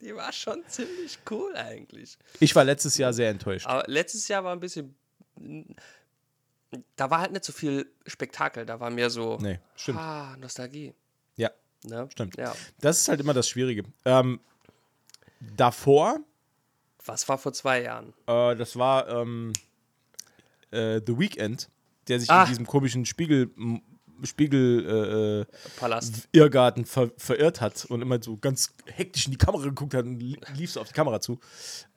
[0.00, 2.18] Die war schon ziemlich cool eigentlich.
[2.40, 3.66] Ich war letztes Jahr sehr enttäuscht.
[3.66, 4.94] Aber letztes Jahr war ein bisschen.
[6.96, 9.38] Da war halt nicht so viel Spektakel, da war mehr so.
[9.40, 9.98] Nee, stimmt.
[9.98, 10.94] Ah, Nostalgie.
[11.88, 12.08] Ja, Ne?
[12.10, 12.36] stimmt.
[12.36, 12.54] Ja.
[12.80, 13.84] Das ist halt immer das Schwierige.
[14.04, 14.40] Ähm,
[15.40, 16.18] davor,
[17.04, 18.12] Was war vor zwei Jahren?
[18.26, 19.52] äh, das war ähm,
[20.70, 21.68] äh, The Weeknd,
[22.08, 22.42] der sich Ah.
[22.42, 23.50] in diesem komischen Spiegel,
[24.24, 25.44] Spiegel äh, äh,
[25.78, 26.26] Palast.
[26.32, 30.18] Irrgarten ver verirrt hat und immer so ganz hektisch in die Kamera geguckt hat und
[30.18, 31.38] li- lief so auf die Kamera zu.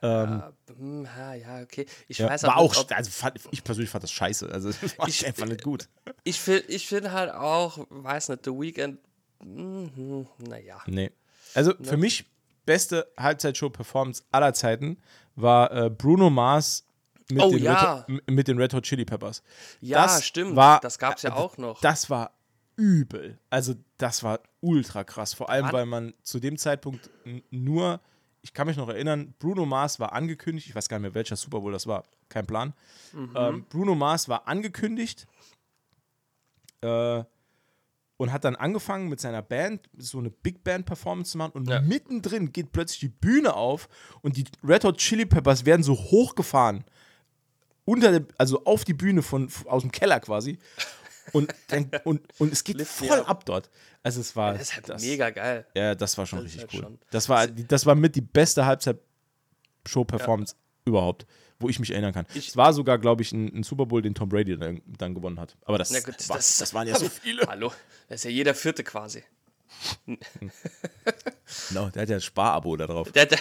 [0.02, 1.86] Ähm, Ah, hm, ja, ja, okay.
[2.10, 4.50] Ich ja, weiß war aber auch, nicht, ob, also fand, ich persönlich fand das scheiße.
[4.52, 5.88] Also das war Ich- einfach nicht gut.
[6.26, 9.00] ich finde ich find halt auch, weiß nicht, The Weeknd,
[9.44, 10.82] mhm, naja.
[10.88, 11.12] Nee.
[11.54, 12.26] Also für mich
[12.66, 14.98] beste Halbzeitshow-Performance aller Zeiten
[15.36, 16.86] war äh, Bruno Mars
[17.32, 18.06] mit, Oh, den ja.
[18.08, 19.42] Red, mit den Red Hot Chili Peppers.
[19.82, 20.56] Ja, Das stimmt.
[20.56, 21.80] War, das gab es ja äh, auch noch.
[21.82, 22.32] Das war
[22.76, 23.38] übel.
[23.50, 25.34] Also das war ultra krass.
[25.34, 25.74] Vor allem, Wann?
[25.74, 27.10] weil man zu dem Zeitpunkt
[27.52, 28.00] nur,
[28.42, 31.36] ich kann mich noch erinnern, Bruno Mars war angekündigt, ich weiß gar nicht mehr, welcher
[31.36, 32.74] Super Bowl das war, kein Plan.
[33.14, 33.34] Mhm.
[33.36, 35.28] Ähm, Bruno Mars war angekündigt
[36.82, 37.24] äh,
[38.20, 41.70] und hat dann angefangen mit seiner Band so eine Big Band Performance zu machen und
[41.70, 41.80] Ja.
[41.80, 43.88] mittendrin geht plötzlich die Bühne auf
[44.22, 46.84] und die Red Hot Chili Peppers werden so hochgefahren
[47.86, 50.60] unter also auf die Bühne von aus dem Keller quasi
[51.32, 53.70] und dann, und, und es geht voll ab dort.
[54.04, 55.66] Also es war Das ist halt das, mega geil.
[55.74, 56.82] ja, das war schon Das richtig halt cool.
[56.82, 60.56] schon- Das war das war mit die beste Halbzeit-Show-Performance
[60.86, 61.26] überhaupt,
[61.60, 62.26] wo ich mich erinnern kann.
[62.34, 65.14] Ich- es war sogar, glaube ich, ein, ein Super Bowl, den Tom Brady dann, dann
[65.14, 65.58] gewonnen hat.
[65.66, 67.46] Aber das, gut, war, das- das, waren ja so viele.
[67.48, 67.72] Hallo,
[68.08, 69.24] das ist ja jeder vierte quasi.
[71.70, 73.12] Genau, der hat ja ein Sparabo da drauf.
[73.12, 73.40] Der, der,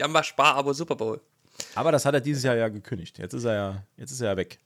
[0.00, 1.20] ja, mal Spar-Abo Super Bowl.
[1.74, 3.18] Aber das hat er dieses Jahr ja gekündigt.
[3.18, 4.58] Jetzt ist er ja, jetzt ist er ja weg.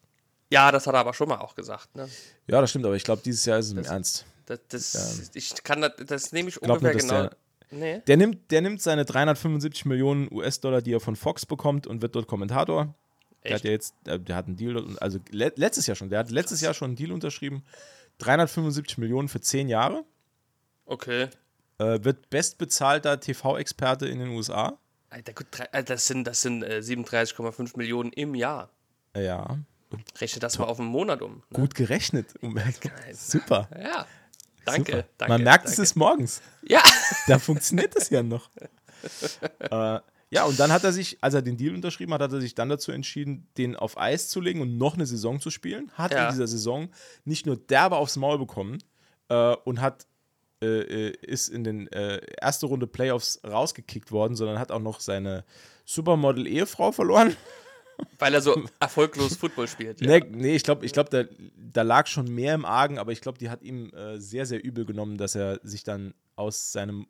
[0.50, 1.94] Ja, das hat er aber schon mal auch gesagt.
[1.96, 2.08] Ne?
[2.46, 4.24] Ja, das stimmt, aber ich glaube, dieses Jahr ist es im Ernst.
[4.46, 7.22] Das, das, ich kann das, das nehme ich glaub ungefähr nicht, genau.
[7.22, 7.36] der-
[7.70, 8.00] Nee.
[8.06, 12.14] Der nimmt, der nimmt seine 375 Millionen US-Dollar, die er von Fox bekommt und wird
[12.14, 12.94] dort Kommentator.
[13.42, 13.54] Der Echt?
[13.60, 16.30] hat ja jetzt, äh, der hat einen Deal, also le letztes Jahr schon, der hat
[16.30, 17.64] letztes Jahr schon einen Deal unterschrieben.
[18.18, 20.04] 375 Millionen für 10 Jahre.
[20.86, 21.28] Okay.
[21.78, 24.78] Äh, wird bestbezahlter TV-Experte in den USA.
[25.10, 28.70] Alter, gut, Alter, das sind, das sind äh, 37,5 Millionen im Jahr.
[29.14, 29.58] Äh, Ja,
[30.20, 31.36] Rechne das mal auf einen Monat um.
[31.36, 31.42] Ne?
[31.52, 32.34] gut gerechnet.
[33.12, 33.68] Super.
[33.80, 34.06] Ja.
[34.66, 35.04] Danke, Super.
[35.18, 35.32] danke.
[35.32, 35.82] Man merkt, es danke.
[35.82, 36.42] ist morgens.
[36.62, 36.82] Ja.
[37.26, 38.50] Da funktioniert das ja noch.
[39.60, 40.00] äh,
[40.30, 42.54] ja, und dann hat er sich, als er den Deal unterschrieben hat, hat er sich
[42.54, 45.90] dann dazu entschieden, den auf Eis zu legen und noch eine Saison zu spielen.
[45.94, 46.26] Hat Ja.
[46.26, 46.88] in dieser Saison
[47.24, 48.78] nicht nur derbe aufs Maul bekommen
[49.28, 50.06] äh, und hat
[50.62, 50.66] äh,
[51.08, 55.44] äh, ist in den äh, erste Runde Playoffs rausgekickt worden, sondern hat auch noch seine
[55.84, 57.36] Supermodel-Ehefrau verloren.
[58.18, 60.00] Weil er so erfolglos Football spielt.
[60.00, 60.06] Ja.
[60.06, 61.24] Nee, nee, ich glaube, ich glaub, da,
[61.56, 64.62] da lag schon mehr im Argen, aber ich glaube, die hat ihm äh, sehr, sehr
[64.64, 67.06] übel genommen, dass er sich dann aus seinem,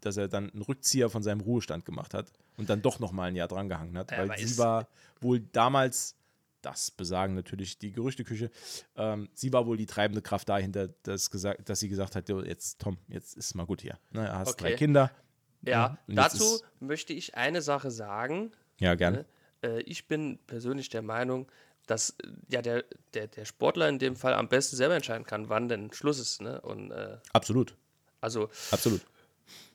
[0.00, 3.24] dass er dann einen Rückzieher von seinem Ruhestand gemacht hat und dann doch noch mal
[3.24, 4.88] ein Jahr drangehangen hat, Ja, weil sie war
[5.20, 6.16] wohl damals,
[6.60, 8.50] das besagen natürlich die Gerüchteküche,
[8.96, 12.40] ähm, sie war wohl die treibende Kraft dahinter, dass, gesagt, dass sie gesagt hat, "Jo,
[12.42, 13.98] jetzt Tom, jetzt ist mal gut hier.
[14.10, 14.76] Ne, du hast drei Okay.
[14.76, 15.10] Kinder.
[15.64, 18.52] Ja, jetzt dazu möchte ich eine Sache sagen.
[18.78, 19.24] Ja, gerne.
[19.62, 21.50] Äh, ich bin persönlich der Meinung,
[21.86, 25.48] dass äh, ja der, der, der Sportler in dem Fall am besten selber entscheiden kann,
[25.48, 26.40] wann denn Schluss ist.
[26.40, 26.60] Ne?
[26.60, 27.76] Und äh, Absolut,
[28.20, 29.02] also absolut.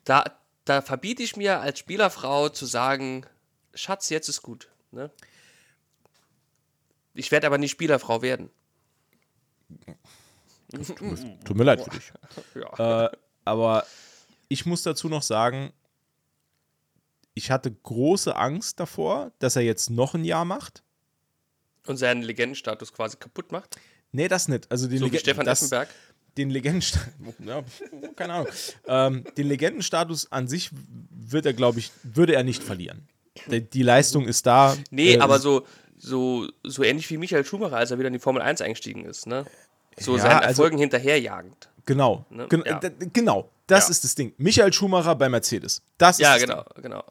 [0.03, 0.23] da,
[0.65, 3.25] da verbiete ich mir als Spielerfrau zu sagen,
[3.73, 4.69] Schatz, jetzt ist gut.
[4.91, 5.11] Ne?
[7.13, 8.49] Ich werde aber nicht Spielerfrau werden.
[11.45, 12.11] Tut mir leid für dich.
[12.55, 13.05] Ja.
[13.05, 13.11] Äh,
[13.45, 13.85] aber
[14.49, 15.71] ich muss dazu noch sagen,
[17.37, 20.83] ich hatte große Angst davor, dass er jetzt noch ein Jahr macht.
[21.85, 23.77] Und seinen Legendenstatus quasi kaputt macht.
[24.11, 24.69] Nee, das nicht.
[24.71, 25.89] Also den So wie Legen- Stefan das, Effenberg.
[26.37, 27.07] Den Legendenstatus,
[27.45, 27.63] ja,
[28.15, 28.47] keine Ahnung.
[28.87, 30.69] ähm, den Legendenstatus an sich
[31.09, 33.07] wird er, glaube ich, würde er nicht verlieren.
[33.49, 34.75] Die, die Leistung ist da.
[34.91, 35.65] Nee, Äh, aber so,
[35.97, 39.25] so, so ähnlich wie Michael Schumacher, als er wieder in die Formel 1 eingestiegen ist.
[39.27, 39.45] Ne?
[39.99, 41.69] So Ja, seinen also- Erfolgen hinterherjagend.
[41.85, 42.25] Genau.
[42.29, 42.47] Ne?
[42.49, 42.79] Gen Ja.
[43.13, 43.49] genau.
[43.65, 43.91] Das Ja.
[43.91, 44.33] ist das Ding.
[44.37, 45.81] Michael Schumacher bei Mercedes.
[45.97, 47.03] Das ist Ja, genau, genau.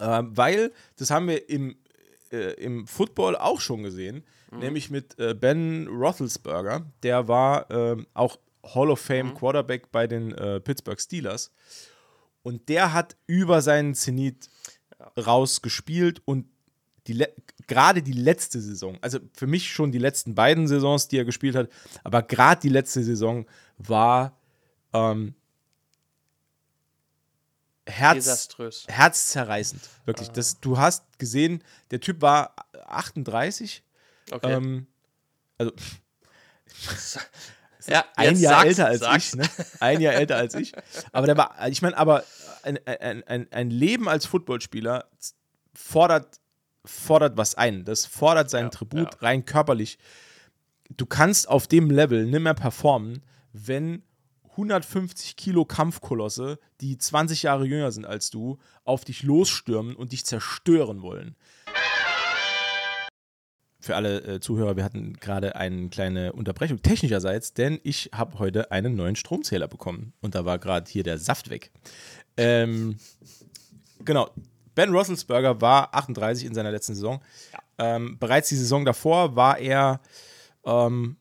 [0.00, 1.76] Ähm, weil, das haben wir im,
[2.32, 6.86] äh, im Football auch schon gesehen, nämlich mit äh, Ben Roethlisberger.
[7.02, 8.38] Der war ähm, auch
[8.74, 11.52] Hall of Fame Quarterback bei den äh, Pittsburgh Steelers.
[12.42, 14.48] Und der hat über seinen Zenit
[15.16, 16.46] rausgespielt und
[17.06, 17.24] die
[17.66, 21.56] gerade die letzte Saison, also für mich schon die letzten beiden Saisons, die er gespielt
[21.56, 21.70] hat,
[22.04, 23.46] aber gerade die letzte Saison
[23.78, 24.38] war
[24.92, 25.34] ähm,
[27.90, 28.84] Herz, Desaströs.
[28.88, 29.82] herzzerreißend.
[30.06, 30.28] Wirklich.
[30.30, 32.54] Das, du hast gesehen, der Typ war
[32.86, 33.82] 38.
[34.30, 34.52] Okay.
[34.52, 34.86] Ähm,
[35.58, 35.72] also
[37.86, 39.28] ja, ein Jahr älter als sag's.
[39.28, 39.48] ich, ne?
[39.80, 40.72] Ein Jahr älter als ich.
[41.12, 42.24] Aber der war, ich meine, aber
[42.62, 45.08] ein, ein, ein, ein Leben als Footballspieler
[45.74, 46.40] fordert,
[46.84, 47.84] fordert was ein.
[47.84, 49.20] Das fordert seinen Ja, Tribut ja.
[49.20, 49.98] rein körperlich.
[50.96, 53.22] Du kannst auf dem Level nicht mehr performen,
[53.52, 54.02] wenn
[54.60, 60.26] 150 Kilo Kampfkolosse, die 20 Jahre jünger sind als du, auf dich losstürmen und dich
[60.26, 61.34] zerstören wollen.
[63.82, 68.70] Für alle äh, Zuhörer, wir hatten gerade eine kleine Unterbrechung technischerseits, denn ich habe heute
[68.70, 71.70] einen neuen Stromzähler bekommen und da war gerade hier der Saft weg.
[72.36, 72.98] Ähm,
[74.04, 74.28] genau,
[74.74, 77.22] Ben Roethlisberger war 38 in seiner letzten Saison.
[77.78, 80.02] Ähm, bereits die Saison davor war er
[80.66, 81.16] ähm,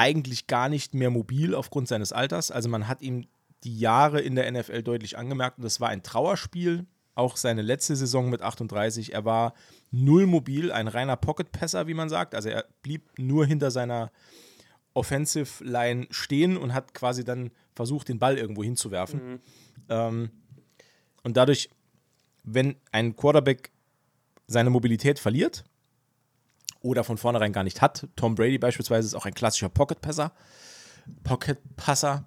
[0.00, 2.50] eigentlich gar nicht mehr mobil aufgrund seines Alters.
[2.50, 3.26] Also man hat ihm
[3.64, 6.86] die Jahre in der NFL deutlich angemerkt und das war ein Trauerspiel.
[7.14, 9.12] Auch seine letzte Saison mit 38.
[9.12, 9.52] Er war
[9.90, 12.34] null mobil, ein reiner Pocket-Passer, wie man sagt.
[12.34, 14.10] Also er blieb nur hinter seiner
[14.94, 19.42] Offensive Line stehen und hat quasi dann versucht, den Ball irgendwo hinzuwerfen.
[19.90, 20.30] Ähm,
[21.22, 21.68] und dadurch,
[22.42, 23.70] wenn ein Quarterback
[24.46, 25.64] seine Mobilität verliert
[26.82, 30.32] oder von vornherein gar nicht hat, Tom Brady beispielsweise ist auch ein klassischer Pocket-Passer,
[31.24, 32.26] Pocket-Passer,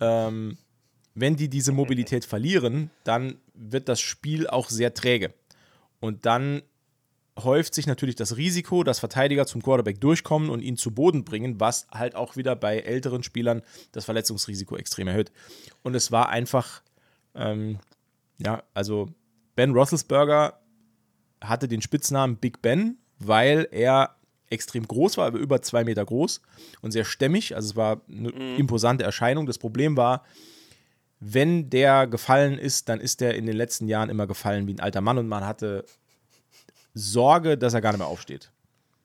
[0.00, 0.58] ähm,
[1.14, 5.32] wenn die diese Mobilität verlieren, dann wird das Spiel auch sehr träge.
[5.98, 6.62] Und dann
[7.38, 11.60] häuft sich natürlich das Risiko, dass Verteidiger zum Quarterback durchkommen und ihn zu Boden bringen,
[11.60, 15.32] was halt auch wieder bei älteren Spielern das Verletzungsrisiko extrem erhöht.
[15.82, 16.82] Und es war einfach,
[17.34, 17.78] ähm,
[18.38, 19.08] ja, also
[19.54, 20.60] Ben Roethlisberger
[21.42, 24.16] hatte den Spitznamen Big Ben, weil er
[24.48, 26.40] extrem groß war, aber über zwei Meter groß
[26.80, 27.54] und sehr stämmig.
[27.56, 29.46] Also es war eine imposante Erscheinung.
[29.46, 30.24] Das Problem war,
[31.18, 34.80] wenn der gefallen ist, dann ist der in den letzten Jahren immer gefallen wie ein
[34.80, 35.84] alter Mann und man hatte
[36.94, 38.50] Sorge, dass er gar nicht mehr aufsteht.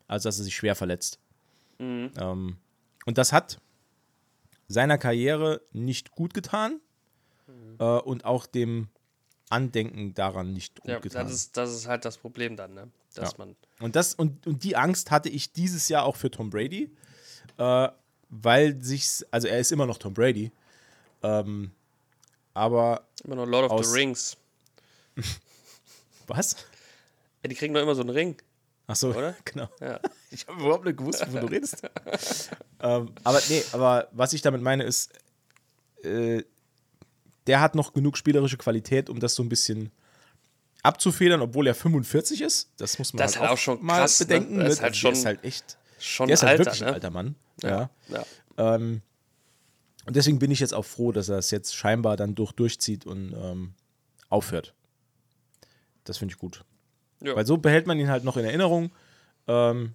[0.08, 1.20] Also dass er sich schwer verletzt.
[1.80, 2.58] Ähm,
[3.06, 3.60] und das hat
[4.68, 6.80] seiner Karriere nicht gut getan
[7.80, 8.90] äh, und auch dem
[9.50, 11.26] Andenken daran nicht gut Ja, getan.
[11.26, 12.90] das ist, das ist halt das Problem dann, ne?
[13.16, 13.38] Dass Ja.
[13.40, 13.56] man.
[13.82, 16.92] Und, das, und, und die Angst hatte ich dieses Jahr auch für Tom Brady,
[17.58, 17.90] äh,
[18.30, 20.52] weil sich, also er ist immer noch Tom Brady,
[21.24, 21.72] ähm,
[22.54, 24.38] aber Immer noch Lord of the Rings.
[26.28, 26.56] was?
[27.44, 28.38] Ja, die kriegen doch immer so einen Ring,
[28.92, 29.36] Ach so, oder?
[29.46, 29.70] genau.
[29.80, 30.00] Ja.
[30.34, 31.82] Ich habe überhaupt nicht gewusst, wovon du redest.
[32.80, 35.12] ähm, aber nee, aber was ich damit meine ist,
[36.04, 36.44] äh,
[37.48, 39.92] der hat noch genug spielerische Qualität, um das so ein bisschen
[40.84, 42.72] abzufedern, obwohl er 45 ist.
[42.78, 44.26] Das muss man Das halt halt auch schon mal krass, ne?
[44.26, 44.58] bedenken.
[44.60, 44.70] Das ne?
[44.74, 46.88] ist halt der schon- ist halt echt, Schon der ist halt Alter, wirklich ne?
[46.88, 47.36] ein alter Mann.
[47.62, 47.90] Ja.
[48.10, 48.26] ja.
[48.58, 49.02] Ähm,
[50.08, 53.06] und deswegen bin ich jetzt auch froh, dass er es jetzt scheinbar dann durch, durchzieht
[53.06, 53.74] und ähm,
[54.30, 54.74] aufhört.
[56.06, 56.66] Das finde ich gut.
[57.22, 57.36] Ja.
[57.36, 58.92] Weil so behält man ihn halt noch in Erinnerung.
[59.48, 59.94] Ähm,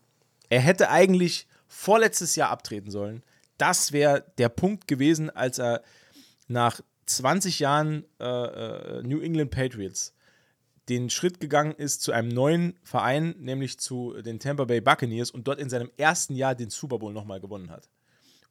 [0.48, 3.24] er hätte eigentlich vorletztes Jahr abtreten sollen.
[3.58, 5.82] Das wäre der Punkt gewesen, als er
[6.46, 10.14] nach 20 Jahren äh, äh, New England Patriots
[10.88, 15.48] den Schritt gegangen ist zu einem neuen Verein, nämlich zu den Tampa Bay Buccaneers und
[15.48, 17.88] dort in seinem ersten Jahr den Super Bowl nochmal gewonnen hat.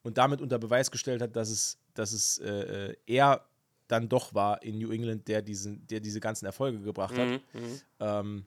[0.03, 3.45] Und damit unter Beweis gestellt hat, dass es, dass es äh, äh, er
[3.87, 7.41] dann doch war in New England, der, diesen, der diese ganzen Erfolge gebracht hat.
[7.99, 8.45] Ähm,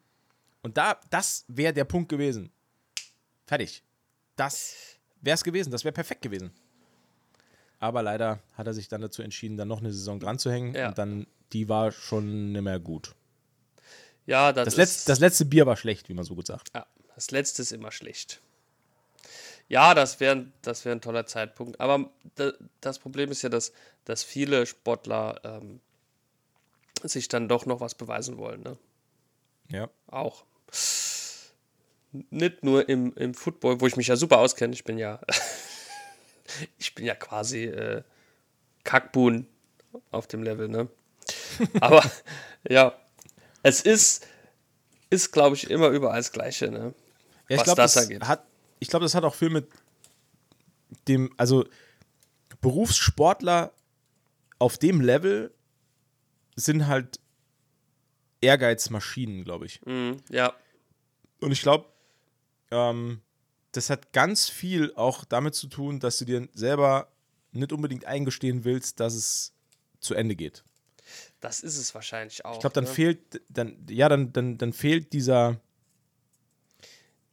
[0.62, 2.50] und da, das wäre der Punkt gewesen.
[3.46, 3.82] Fertig.
[4.36, 5.70] Das wäre es gewesen.
[5.70, 6.50] Das wäre perfekt gewesen.
[7.78, 10.74] Aber leider hat er sich dann dazu entschieden, dann noch eine Saison dran zu hängen.
[10.74, 10.88] Ja.
[10.88, 13.14] Und dann, die war schon nicht mehr gut.
[14.28, 16.68] Ja, das, Das, ist, Letz-, das letzte Bier war schlecht, wie man so gut sagt.
[16.74, 18.42] ja, das letzte ist immer schlecht.
[19.68, 21.80] Ja, das wäre das wär ein toller Zeitpunkt.
[21.80, 23.72] Aber da, das Problem ist ja, dass,
[24.04, 25.80] dass viele Sportler ähm,
[27.02, 28.62] sich dann doch noch was beweisen wollen.
[28.62, 28.76] Ne?
[29.70, 29.88] Ja.
[30.08, 30.44] Auch.
[32.12, 34.74] Nicht nur im, im Football, wo ich mich ja super auskenne.
[34.74, 35.20] Ich bin ja,
[36.78, 38.02] ich bin ja quasi äh,
[38.84, 39.46] Kackbuhn
[40.10, 40.88] auf dem Level, ne?
[41.80, 42.04] Aber
[42.68, 42.94] ja,
[43.68, 44.26] es ist,
[45.10, 46.94] ist glaube ich, immer überall das Gleiche, ne?
[47.48, 48.22] Ja, ich Was glaube, das das, angeht.
[48.24, 48.44] hat,
[48.78, 49.68] ich glaub, das hat auch viel mit
[51.06, 51.64] dem, also
[52.60, 53.72] Berufssportler
[54.58, 55.52] auf dem Level
[56.56, 57.20] sind halt
[58.40, 59.80] Ehrgeizmaschinen, glaube ich.
[59.84, 60.52] Mhm, ja,
[61.40, 61.86] Und ich glaube,
[62.70, 63.20] ähm,
[63.72, 67.08] das hat ganz viel auch damit zu tun, dass du dir selber
[67.52, 69.54] nicht unbedingt eingestehen willst, dass es
[70.00, 70.64] zu Ende geht.
[71.40, 72.54] Das ist es wahrscheinlich auch.
[72.54, 72.90] Ich glaube, dann ne?
[72.90, 75.60] fehlt, dann, ja, dann, dann, dann fehlt dieser,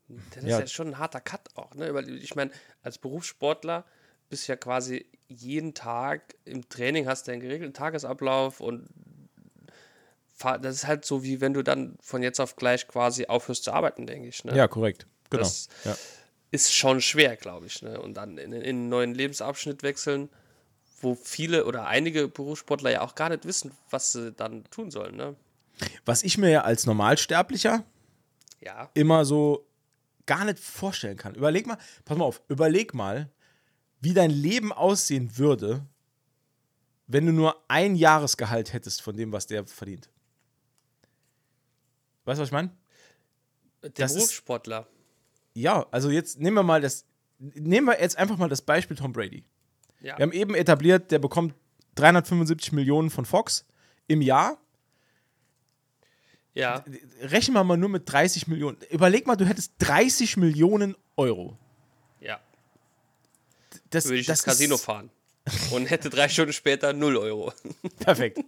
[0.08, 0.60] Das ist Ja.
[0.60, 2.00] ja schon ein harter Cut auch, ne?
[2.22, 2.52] Ich meine,
[2.84, 3.86] als Berufssportler
[4.30, 8.88] bist du ja quasi jeden Tag im Training, hast du einen geregelten Tagesablauf und
[10.62, 13.72] das ist halt so, wie wenn du dann von jetzt auf gleich quasi aufhörst zu
[13.72, 14.44] arbeiten, denke ich.
[14.44, 14.56] Ne?
[14.56, 15.08] ja, korrekt.
[15.30, 15.44] Genau.
[15.44, 15.96] Das- ja.
[16.52, 17.82] Ist schon schwer, glaube ich.
[17.82, 18.00] Ne?
[18.00, 20.30] Und dann in, in einen neuen Lebensabschnitt wechseln,
[21.02, 25.16] wo viele oder einige Berufssportler ja auch gar nicht wissen, was sie dann tun sollen.
[25.16, 25.36] Ne?
[26.06, 27.84] Was ich mir ja als Normalsterblicher
[28.62, 28.90] Ja.
[28.94, 29.68] immer so
[30.26, 31.36] gar nicht vorstellen kann.
[31.36, 33.30] Überleg mal, pass mal auf, überleg mal,
[34.02, 35.86] wie dein Leben aussehen würde,
[37.08, 40.10] wenn du nur ein Jahresgehalt hättest von dem, was der verdient.
[42.26, 42.72] Weißt du, was ich meine?
[43.84, 44.88] Der Das ist- Berufssportler.
[45.54, 47.06] Ja, also jetzt nehmen wir mal das,
[47.38, 49.46] nehmen wir jetzt einfach mal das Beispiel Tom Brady.
[50.06, 50.20] Ja.
[50.20, 51.56] Wir haben eben etabliert, der bekommt
[51.96, 53.65] 375 Millionen von Fox
[54.08, 54.60] im Jahr.
[56.54, 56.86] ja.
[57.22, 58.78] Rechnen wir mal nur mit 30 Millionen.
[58.91, 61.58] Überleg mal, du hättest 30 Millionen Euro.
[62.20, 62.39] Ja.
[63.89, 65.10] Das, Würde ich das ins Casino fahren.
[65.72, 67.52] Und hätte drei Stunden später 0 Euro.
[68.00, 68.39] Perfekt.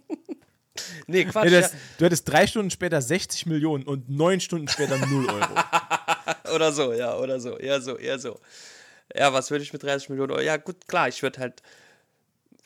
[1.08, 1.46] Nee, Quatsch.
[1.46, 5.54] Du hättest, du hättest drei Stunden später 60 Millionen und neun Stunden später 0 Euro.
[6.54, 7.58] Oder so, ja, oder so.
[7.58, 8.38] Eher so, eher so.
[9.14, 10.42] Ja, was würde ich mit 30 Millionen Euro?
[10.42, 11.62] Ja, gut, klar, ich würde halt.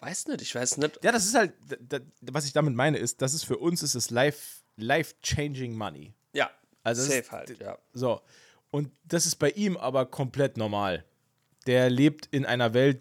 [0.00, 0.98] Weiß nicht, ich weiß nicht.
[1.05, 1.52] Ja, das ist halt,
[2.22, 6.12] was ich damit meine, ist, das ist für uns ist es life, life-changing money.
[6.33, 6.50] Ja,
[6.83, 7.78] Also safe es- halt, ja.
[7.92, 8.20] So.
[8.72, 11.05] Und das ist bei ihm aber komplett normal.
[11.66, 13.00] Der lebt in einer Welt,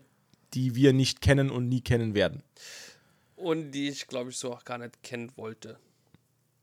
[0.54, 2.43] die wir nicht kennen und nie kennen werden.
[3.36, 5.80] Und die ich, glaube ich, so auch gar nicht kennen wollte.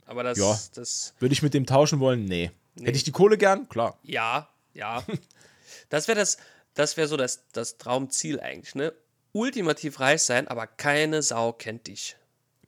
[0.06, 0.56] Aber das, Ja.
[0.74, 2.26] das, Würde ich mit dem tauschen wollen?
[2.26, 2.52] Nee.
[2.78, 3.68] Hätte ich die Kohle gern?
[3.68, 3.98] Klar.
[4.04, 5.02] ja, ja.
[5.88, 6.36] das wäre das,
[6.78, 8.92] das wäre so das, das Traumziel eigentlich, ne?
[9.32, 12.16] Ultimativ reich sein, aber keine Sau kennt dich.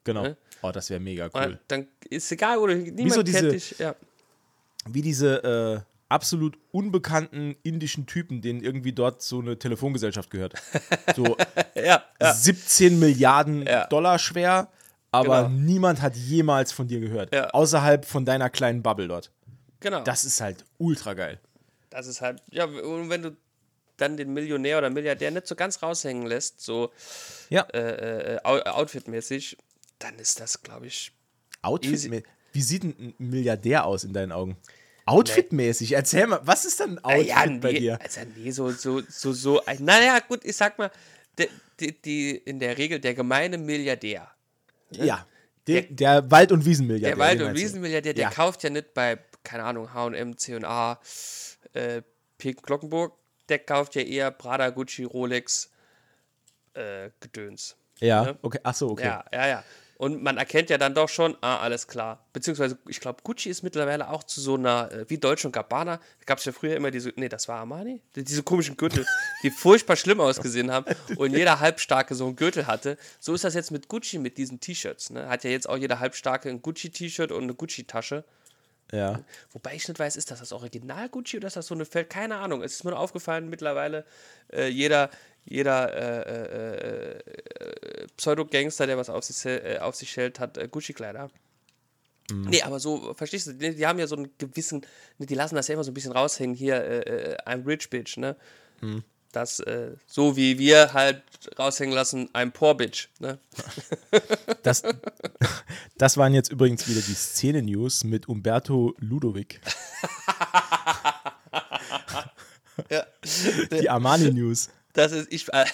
[0.04, 0.22] Genau.
[0.22, 0.36] Ne?
[0.62, 1.60] Oh, das wäre mega Und cool.
[1.68, 3.78] Dann ist egal, wo du niemand so diese- kennt dich.
[3.78, 3.94] Ja.
[4.86, 10.54] Wie diese äh, absolut unbekannten indischen Typen, denen irgendwie dort so eine Telefongesellschaft gehört.
[11.16, 11.36] So
[11.74, 12.34] ja, ja.
[12.34, 13.86] 17 Milliarden Ja.
[13.86, 14.68] Dollar schwer,
[15.12, 15.48] aber Genau.
[15.60, 17.34] niemand hat jemals von dir gehört.
[17.54, 19.30] Außerhalb von deiner kleinen Bubble dort.
[19.80, 20.02] Genau.
[20.02, 21.40] Das ist halt ultra geil.
[21.90, 23.36] Das ist halt, ja, und wenn du
[24.00, 26.90] dann den Millionär oder Milliardär nicht so ganz raushängen lässt, so
[27.48, 27.62] Ja.
[27.72, 29.56] äh, äh, Out- outfitmäßig,
[29.98, 31.12] dann ist das, glaube ich,
[31.62, 32.24] Outfit.
[32.52, 34.56] Wie sieht ein Milliardär aus in deinen Augen?
[35.06, 35.92] Outfitmäßig.
[35.92, 37.98] Erzähl mal, was ist denn ein Outfit ja, bei nee, dir?
[38.00, 40.90] also nee, so, so, so, so, ein- naja, gut, ich sag mal,
[41.38, 41.48] die,
[41.80, 44.30] die, die, in der Regel der gemeine Milliardär,
[44.90, 45.26] Ja.
[45.66, 47.16] Der, der Wald- und Wiesenmilliardär.
[47.16, 47.54] der Wald- und?
[47.54, 48.30] Wiesenmilliardär, der Ja.
[48.30, 50.98] kauft ja nicht bei, keine Ahnung, H&M, C&A,
[51.74, 52.02] äh,
[52.38, 53.12] Pink Glockenburg,
[53.50, 55.70] der kauft ja eher Prada, Gucci, Rolex,
[56.74, 57.76] äh, Gedöns.
[58.00, 58.38] Ja, ne?
[58.42, 58.60] okay.
[58.62, 59.04] Ach so, okay.
[59.04, 59.64] Ja, ja, ja.
[59.98, 62.24] Und man erkennt ja dann doch schon, ah, alles klar.
[62.32, 65.96] Beziehungsweise, ich glaube, Gucci ist mittlerweile auch zu so einer, äh, wie Deutsche und Gabbana,
[65.98, 69.04] da gab es ja früher immer diese, nee, das war Armani, Die- diese komischen Gürtel,
[69.42, 70.86] die furchtbar schlimm ausgesehen haben
[71.16, 72.96] und jeder Halbstarke so einen Gürtel hatte.
[73.18, 75.10] So ist das jetzt mit Gucci, mit diesen T-Shirts.
[75.10, 75.28] Ne?
[75.28, 78.24] Hat ja jetzt auch jeder Halbstarke ein Gucci-T-Shirt und eine Gucci-Tasche.
[78.92, 79.22] Ja.
[79.52, 82.10] Wobei ich nicht weiß, ist das das Original Gucci oder ist das so eine Feld?
[82.10, 82.62] Keine Ahnung.
[82.62, 84.04] Es ist mir nur aufgefallen, mittlerweile
[84.52, 85.10] äh, jeder,
[85.44, 90.68] jeder äh, äh, äh, Pseudo-Gangster, der was auf sich, äh, auf sich hält, hat äh,
[90.68, 91.30] Gucci-Kleider.
[92.32, 94.86] Nee, aber so, verstehst du, die, die haben ja so einen gewissen,
[95.18, 98.36] die lassen das ja immer so ein bisschen raushängen, hier, I'm rich bitch, ne?
[99.32, 101.22] Das, äh, so wie wir halt
[101.58, 103.38] raushängen lassen, I'm poor bitch, ne?
[104.62, 104.82] Das,
[105.96, 109.60] das waren jetzt übrigens wieder die Szene-News mit Umberto Ludovic.
[112.90, 113.06] Ja.
[113.70, 114.70] Die Armani-News.
[114.92, 115.64] Das ist, ich, äh,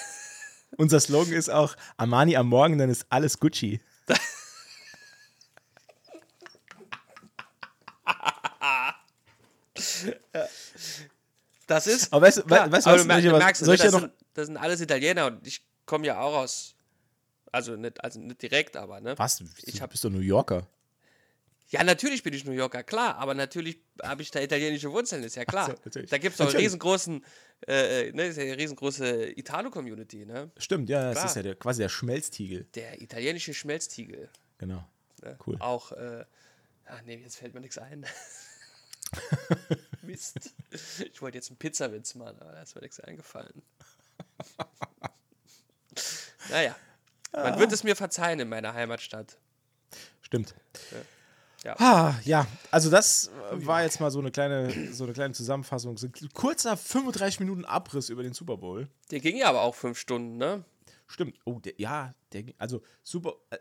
[0.77, 3.81] Unser Slogan ist auch Armani am Morgen, dann ist alles Gucci.
[11.67, 12.13] Das ist.
[12.13, 13.65] Aber weißt du, klar, weißt du aber was, du mer- soll ich du aber- merkst,
[13.65, 16.35] soll ich das, dir noch- sind, das sind alles Italiener und ich komme ja auch
[16.37, 16.75] aus.
[17.53, 19.15] Also nicht, also nicht direkt, aber ne?
[19.19, 19.41] Was?
[19.65, 20.67] Ich du hab- bist doch New Yorker.
[21.69, 25.35] Ja, natürlich bin ich New Yorker, klar, aber natürlich habe ich da italienische Wurzeln, ist
[25.35, 25.75] ja klar.
[25.91, 27.25] so, da gibt es doch einen riesengroßen,
[27.67, 30.53] äh, ne, ist ja eine riesengroße Italo-Community, ne?
[30.59, 31.27] Stimmt, ja, das Klar.
[31.27, 32.69] ist ja der, quasi der Schmelztiegel.
[32.77, 34.29] Der italienische Schmelztiegel.
[34.59, 34.87] Genau.
[35.23, 35.37] Ne?
[35.45, 35.57] Cool.
[35.59, 36.25] Auch, äh,
[36.85, 38.07] ach nee, jetzt fällt mir nichts ein.
[40.07, 40.55] Mist.
[41.13, 43.63] Ich wollte jetzt einen Pizzawitz machen, aber da ist mir nichts eingefallen.
[46.51, 46.77] naja,
[47.33, 49.39] man wird es mir verzeihen in meiner Heimatstadt.
[50.21, 50.55] Stimmt.
[51.65, 51.75] Ja.
[51.79, 55.97] Ah, ja, also das äh, war jetzt mal so eine kleine, so eine kleine Zusammenfassung.
[55.97, 58.89] So ein kurzer 35 Minuten Abriss über den Super Bowl.
[59.11, 60.65] Der ging ja aber auch fünf Stunden, ne?
[61.09, 61.39] Stimmt.
[61.45, 63.59] Oh, der, ja, der, also Super äh,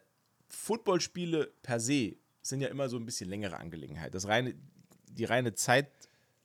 [0.49, 4.13] Footballspiele per se sind ja immer so ein bisschen längere Angelegenheit.
[4.13, 4.55] Das reine,
[5.09, 5.89] die reine Zeit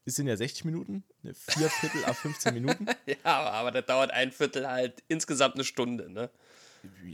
[0.05, 2.86] ist sind ja 60 Minuten, ne, vier Viertel ab 15 Minuten.
[3.07, 6.30] Ja, aber, aber das dauert ein Viertel halt insgesamt eine Stunde, ne?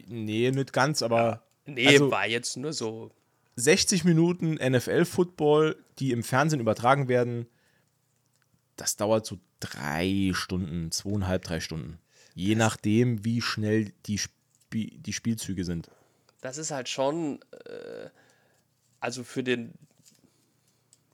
[0.07, 3.11] Nee, nicht ganz, aber Nee, Also- war jetzt nur so.
[3.57, 7.47] 60 Minuten NFL-Football, die im Fernsehen übertragen werden,
[8.77, 11.99] das dauert so drei Stunden, zweieinhalb, drei Stunden.
[12.35, 14.37] Je nachdem, wie schnell die, Sp
[14.75, 15.91] die Spielzüge sind.
[16.43, 18.11] Das ist halt schon, äh,
[19.01, 19.73] also für den,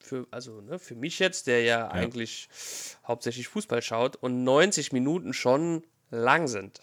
[0.03, 2.49] für, also ne, für mich jetzt, der ja, ja eigentlich
[3.07, 6.81] hauptsächlich Fußball schaut und 90 Minuten schon lang sind.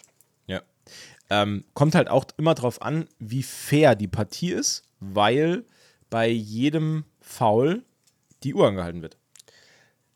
[0.47, 0.61] Ja.
[1.29, 5.65] Ähm, kommt halt auch immer drauf an, wie fair die Partie ist, weil
[6.09, 7.83] bei jedem Foul
[8.43, 9.17] die Uhr angehalten wird.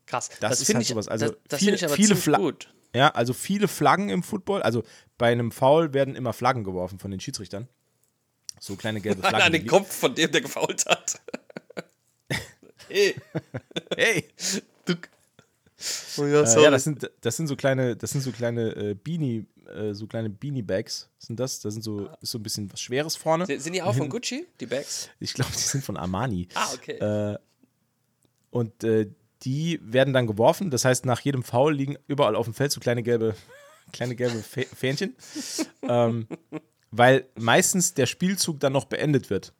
[0.06, 0.30] Krass.
[0.30, 1.08] Das, das ist halt ich, sowas.
[1.08, 1.78] Also das, das viele,
[2.16, 2.74] viele gut.
[2.95, 4.62] Ja, also viele Flaggen im Football.
[4.62, 4.84] Also
[5.18, 7.68] bei einem Foul werden immer Flaggen geworfen von den Schiedsrichtern.
[8.60, 9.41] So kleine gelbe Flaggen.
[9.41, 11.20] An den Kopf von dem, der gefault hat.
[12.94, 13.16] Hey.
[13.98, 14.30] hey.
[14.86, 14.94] Du.
[16.18, 18.94] Oh ja, äh, ja, das sind, das sind so kleine, das sind so kleine äh,
[18.94, 21.10] Beanie, äh, so kleine Beanie-Bags.
[21.18, 21.60] Sind das?
[21.60, 23.46] Da sind so, ist so ein bisschen was Schweres vorne.
[23.46, 25.10] Sind, sind die auch von Gucci, die Bags?
[25.20, 26.48] Ich glaube, die sind von Armani.
[26.54, 26.94] ah, okay.
[26.94, 27.38] Äh,
[28.52, 29.10] und äh,
[29.44, 30.70] die werden dann geworfen.
[30.70, 33.36] Das heißt, nach jedem Foul liegen überall auf dem Feld so kleine gelbe,
[33.91, 35.16] kleine gelbe Fähnchen.
[35.82, 36.28] ähm,
[36.91, 39.54] weil meistens der Spielzug dann noch beendet wird.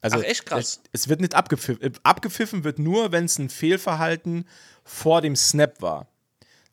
[0.00, 0.80] Also Ach, echt krass.
[0.92, 1.82] Es, es wird nicht abgepfiffen.
[1.82, 4.46] Äh, abgepfiffen wird nur, wenn es ein Fehlverhalten
[4.84, 6.08] vor dem Snap war.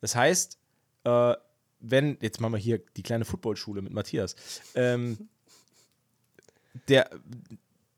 [0.00, 0.58] Das heißt,
[1.04, 1.34] äh,
[1.80, 4.34] wenn, jetzt machen wir hier die kleine Footballschule mit Matthias.
[4.74, 5.28] Ähm,
[6.88, 7.10] der,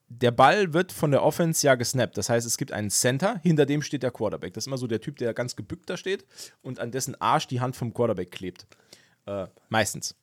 [0.08, 2.18] der Ball wird von der Offense ja gesnappt.
[2.18, 4.52] Das heißt, es gibt einen Center, hinter dem steht der Quarterback.
[4.54, 6.24] Das ist immer so der Typ, der ganz gebückt da steht
[6.62, 8.66] und an dessen Arsch die Hand vom Quarterback klebt.
[9.30, 10.16] Äh, meistens.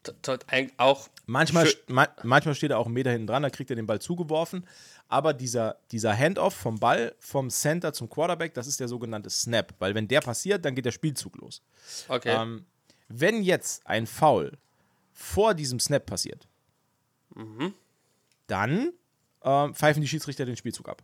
[0.75, 3.87] Auch manchmal, ma manchmal steht er auch einen Meter hinten dran, da kriegt er den
[3.87, 4.67] Ball zugeworfen.
[5.07, 9.73] Aber dieser, dieser Handoff vom Ball vom Center zum Quarterback, das ist der sogenannte Snap.
[9.79, 11.61] Weil wenn der passiert, dann geht der Spielzug los.
[12.09, 12.35] Okay.
[12.35, 12.65] Ähm,
[13.07, 14.57] wenn jetzt ein Foul
[15.13, 16.45] vor diesem Snap passiert,
[17.33, 17.73] mhm.
[18.47, 18.91] dann
[19.41, 21.01] äh, pfeifen die Schiedsrichter den Spielzug ab.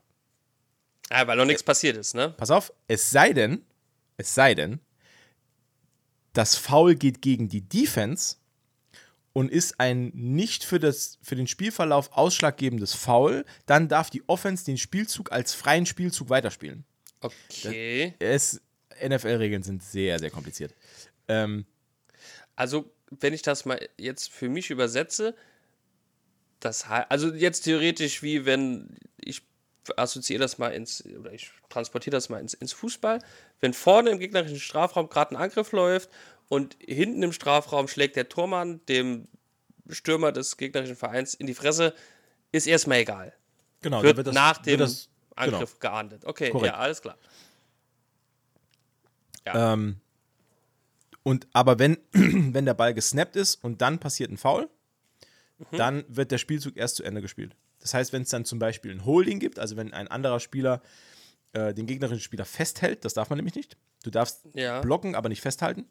[1.10, 2.30] Ja, weil noch nichts passiert ist, ne?
[2.36, 3.64] Pass auf, es sei denn,
[4.18, 4.82] es sei denn,
[6.34, 8.38] das Foul geht gegen die Defense
[9.34, 14.66] und ist ein nicht für, das, für den Spielverlauf ausschlaggebendes Foul, dann darf die Offense
[14.66, 16.86] den Spielzug als freien Spielzug weiterspielen.
[17.22, 18.14] Okay.
[18.22, 20.76] NFL-Regeln sind sehr, sehr kompliziert.
[21.28, 21.66] Ähm,
[22.56, 25.36] also, wenn ich das mal jetzt für mich übersetze,
[26.60, 29.42] das also jetzt theoretisch wie wenn ich
[29.96, 33.20] assoziiere das mal ins oder ich transportiere das mal ins, ins Fußball,
[33.60, 36.10] wenn vorne im gegnerischen Strafraum gerade ein Angriff läuft
[36.50, 39.28] und hinten im Strafraum schlägt der Tormann dem
[39.90, 41.94] Stürmer des gegnerischen Vereins in die Fresse,
[42.52, 43.34] ist erstmal egal.
[43.82, 45.94] Genau, wird, wird das, nach dem das, Angriff genau.
[45.94, 46.26] geahndet.
[46.26, 46.74] Okay, Korrekt.
[46.74, 47.18] ja, alles klar.
[49.46, 49.74] Ja.
[49.74, 50.00] Ähm,
[51.24, 54.70] und aber wenn, wenn der Ball gesnappt ist und dann passiert ein Foul,
[55.58, 55.78] mhm.
[55.78, 57.56] dann wird der Spielzug erst zu Ende gespielt.
[57.84, 60.82] Das heißt, wenn es dann zum Beispiel ein Holding gibt, also wenn ein anderer Spieler
[61.52, 63.76] äh, den gegnerischen Spieler festhält, das darf man nämlich nicht.
[64.04, 64.80] Du darfst ja.
[64.80, 65.86] blocken, aber nicht festhalten.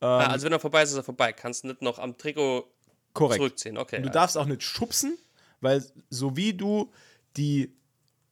[0.00, 1.34] Ah, ähm, also wenn er vorbei ist, ist er vorbei.
[1.34, 2.66] Kannst du nicht noch am Trikot
[3.12, 3.36] korrekt.
[3.36, 3.76] zurückziehen.
[3.76, 3.98] Okay.
[3.98, 5.18] Und du darfst auch nicht schubsen,
[5.60, 6.90] weil so wie du
[7.36, 7.76] die,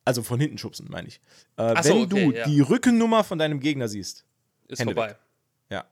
[0.06, 1.20] also von hinten schubsen, meine ich.
[1.58, 2.46] Äh, wenn so, okay, du ja.
[2.46, 4.24] die Rückennummer von deinem Gegner siehst,
[4.68, 5.10] ist Hände vorbei.
[5.10, 5.18] Weg.
[5.68, 5.84] Ja.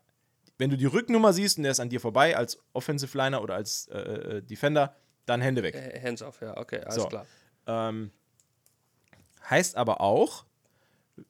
[0.56, 3.56] Wenn du die Rückennummer siehst und der ist an dir vorbei als Offensive Liner oder
[3.56, 4.96] als äh, äh Defender,
[5.26, 5.74] dann Hände weg.
[5.74, 7.06] Äh, hands off, ja, okay, alles So.
[7.06, 7.26] klar.
[7.66, 8.10] Ähm,
[9.48, 10.44] heißt aber auch,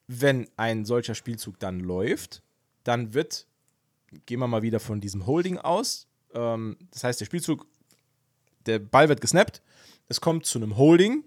[0.07, 2.41] wenn ein solcher Spielzug dann läuft,
[2.83, 3.47] dann wird,
[4.25, 7.65] gehen wir mal wieder von diesem Holding aus, ähm, das heißt, der Spielzug,
[8.65, 9.61] der Ball wird gesnappt,
[10.07, 11.23] es kommt zu einem Holding,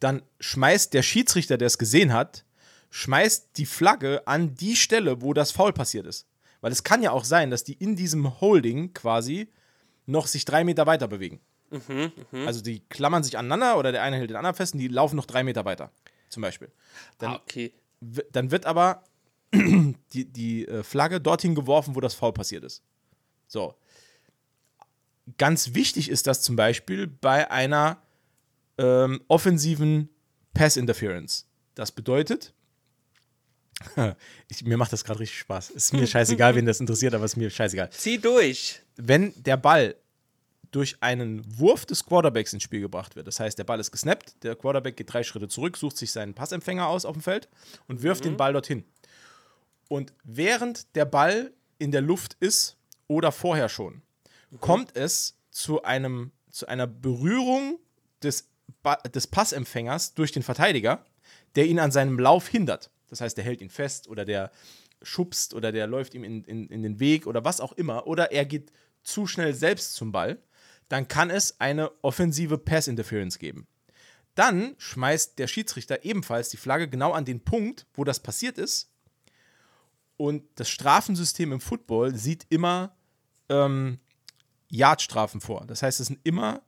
[0.00, 2.44] dann schmeißt der Schiedsrichter, der es gesehen hat,
[2.90, 6.26] schmeißt die Flagge an die Stelle, wo das Foul passiert ist.
[6.60, 9.48] Weil es kann ja auch sein, dass die in diesem Holding quasi
[10.06, 11.40] noch sich drei Meter weiter bewegen.
[11.70, 12.46] Mhm, mh.
[12.46, 15.16] Also die klammern sich aneinander oder der eine hält den anderen fest und die laufen
[15.16, 15.90] noch drei Meter weiter,
[16.28, 16.70] zum Beispiel.
[17.18, 17.72] Dann, ah, okay.
[18.32, 19.02] dann wird aber
[19.52, 22.82] die, die äh, Flagge dorthin geworfen, wo das Foul passiert ist.
[23.48, 23.74] So.
[25.38, 28.00] Ganz wichtig ist das zum Beispiel bei einer
[28.78, 30.08] ähm, offensiven
[30.54, 31.46] Pass Interference.
[31.74, 32.54] Das bedeutet,
[34.48, 35.70] ich, mir macht das gerade richtig Spaß.
[35.70, 37.90] Ist mir scheißegal, wen das interessiert, aber ist mir scheißegal.
[37.90, 38.82] Zieh durch.
[38.96, 39.96] Wenn der Ball
[40.70, 43.26] durch einen Wurf des Quarterbacks ins Spiel gebracht wird.
[43.26, 46.34] Das heißt, der Ball ist gesnappt, der Quarterback geht drei Schritte zurück, sucht sich seinen
[46.34, 47.48] Passempfänger aus auf dem Feld
[47.88, 48.84] und wirft den Ball dorthin.
[49.88, 54.02] Und während der Ball in der Luft ist oder vorher schon,
[54.60, 57.78] kommt es zu, einem, zu einer Berührung
[58.22, 58.48] des,
[58.82, 61.04] ba des Passempfängers durch den Verteidiger,
[61.54, 62.90] der ihn an seinem Lauf hindert.
[63.08, 64.50] Das heißt, der hält ihn fest oder der
[65.02, 68.06] schubst oder der läuft ihm in, in, in den Weg oder was auch immer.
[68.06, 70.38] Oder er geht zu schnell selbst zum Ball.
[70.88, 73.66] Dann kann es eine offensive Pass-Interference geben.
[74.34, 78.90] Dann schmeißt der Schiedsrichter ebenfalls die Flagge genau an den Punkt, wo das passiert ist.
[80.16, 82.94] Und das Strafensystem im Football sieht immer
[83.48, 83.98] ähm,
[84.68, 85.66] Yardstrafen vor.
[85.66, 86.62] Das heißt, es sind immer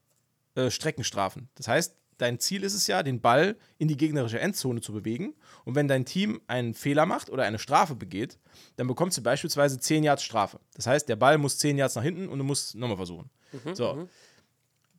[0.54, 1.48] äh, Streckenstrafen.
[1.54, 5.34] Das heißt, dein Ziel ist es ja, den Ball in die gegnerische Endzone zu bewegen.
[5.64, 8.38] Und wenn dein Team einen Fehler macht oder eine Strafe begeht,
[8.76, 10.60] dann bekommst du beispielsweise 10 Yards Strafe.
[10.74, 13.30] Das heißt, der Ball muss 10 Yards nach hinten und du musst nochmal versuchen.
[13.52, 14.08] Mhm, so.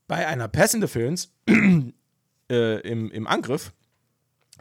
[0.07, 1.31] Bei einer Pass Interference
[2.49, 3.73] äh, im, im Angriff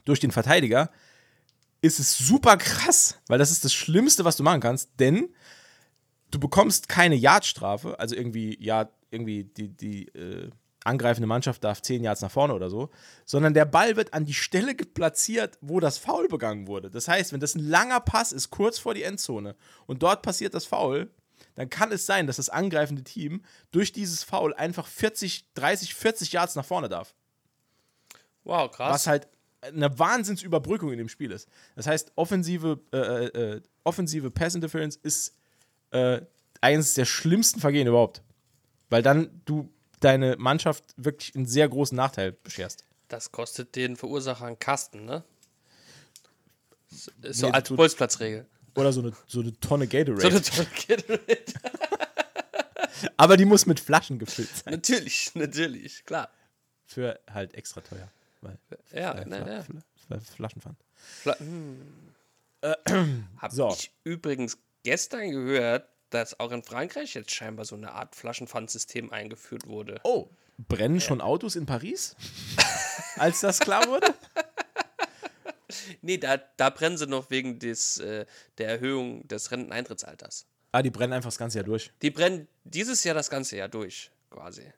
[0.04, 0.90] durch den Verteidiger
[1.80, 5.28] ist es super krass, weil das ist das Schlimmste, was du machen kannst, denn
[6.30, 10.50] du bekommst keine Yardstrafe, also irgendwie, ja, irgendwie die, die äh,
[10.88, 12.90] angreifende Mannschaft darf 10 Yards nach vorne oder so,
[13.24, 16.90] sondern der Ball wird an die Stelle platziert, wo das Foul begangen wurde.
[16.90, 19.54] Das heißt, wenn das ein langer Pass ist, kurz vor die Endzone,
[19.86, 21.10] und dort passiert das Foul,
[21.54, 26.32] dann kann es sein, dass das angreifende Team durch dieses Foul einfach 40, 30, 40
[26.32, 27.14] Yards nach vorne darf.
[28.44, 28.94] Wow, krass.
[28.94, 29.28] Was halt
[29.60, 31.48] eine Wahnsinnsüberbrückung in dem Spiel ist.
[31.74, 35.36] Das heißt, offensive, äh, äh, äh, offensive Pass Interference ist
[35.90, 36.20] äh,
[36.60, 38.22] eines der schlimmsten Vergehen überhaupt.
[38.88, 39.70] Weil dann du
[40.00, 42.84] deine Mannschaft wirklich einen sehr großen Nachteil bescherst.
[43.08, 45.24] Das kostet den Verursacher einen Kasten, ne?
[46.90, 48.46] So Nee, als du- Bolzplatzregel.
[48.74, 50.20] Oder so eine, so eine Tonne Gatorade.
[50.20, 51.44] So eine tolle Gatorade.
[53.16, 54.72] Aber die muss mit Flaschen gefüllt sein.
[54.74, 56.30] natürlich, natürlich, klar.
[56.86, 58.08] Für halt extra teuer.
[58.40, 58.58] Weil,
[58.92, 59.64] Ja, äh, ne, Fla ne.
[59.64, 60.78] Fla Fla Flaschenpfand.
[61.22, 62.14] Fla hm.
[63.38, 63.68] Hab so.
[63.70, 69.66] ich übrigens gestern gehört, dass auch in Frankreich jetzt scheinbar so eine Art Flaschenpfandsystem eingeführt
[69.66, 70.00] wurde.
[70.04, 72.16] Oh, brennen schon Autos in Paris?
[73.16, 74.14] Als das klar wurde?
[76.00, 78.24] Nee, da, da brennen sie noch wegen des, äh,
[78.56, 80.46] der Erhöhung des Renteneintrittsalters.
[80.72, 81.90] Ah, die brennen einfach das ganze Jahr durch.
[82.02, 84.72] Die brennen dieses Jahr das ganze Jahr durch, quasi.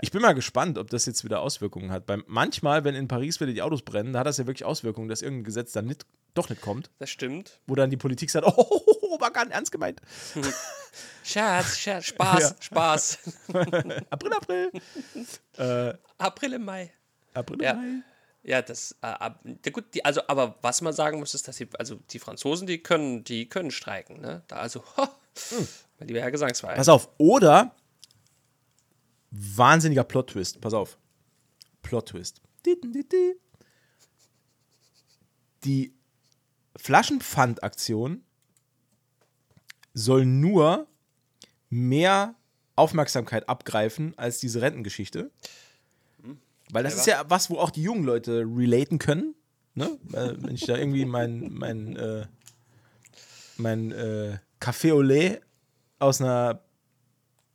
[0.00, 2.06] Ich bin mal gespannt, ob das jetzt wieder Auswirkungen hat.
[2.06, 5.08] Beim, manchmal, wenn in Paris wieder die Autos brennen, da hat das ja wirklich Auswirkungen,
[5.08, 7.60] dass irgendein Gesetz dann nicht, doch nicht kommt, Das stimmt.
[7.66, 10.00] wo dann die Politik sagt, oh, war gar nicht ernst gemeint.
[11.24, 12.56] Scherz, Scherz, Spaß, Ja.
[12.60, 13.18] Spaß.
[14.10, 14.70] April, April.
[15.58, 16.92] äh, April im Mai.
[17.34, 17.74] April, Ja.
[17.74, 18.02] Mai.
[18.42, 21.96] Ja, das, äh, gut, die, also, aber was man sagen muss, ist, dass die, also
[22.10, 24.42] die Franzosen, die können, die können streiken, ne?
[24.46, 25.08] Da also, ho,
[25.98, 26.76] mein lieber Herr Gesangsverein.
[26.76, 27.74] Pass auf, oder
[29.36, 30.60] wahnsinniger Plot-Twist.
[30.60, 30.98] Pass auf.
[31.82, 32.40] Plot-Twist.
[32.64, 33.34] Di, di, di.
[35.64, 35.94] Die
[36.76, 38.22] Flaschenpfand-Aktion
[39.94, 40.86] soll nur
[41.70, 42.34] mehr
[42.76, 45.30] Aufmerksamkeit abgreifen als diese Rentengeschichte.
[46.70, 49.34] Weil das ist ja was, wo auch die jungen Leute relaten können.
[49.74, 49.98] Ne?
[50.08, 52.26] Wenn ich da irgendwie mein, mein, äh,
[53.56, 55.40] mein äh, Café au lait
[55.98, 56.62] aus einer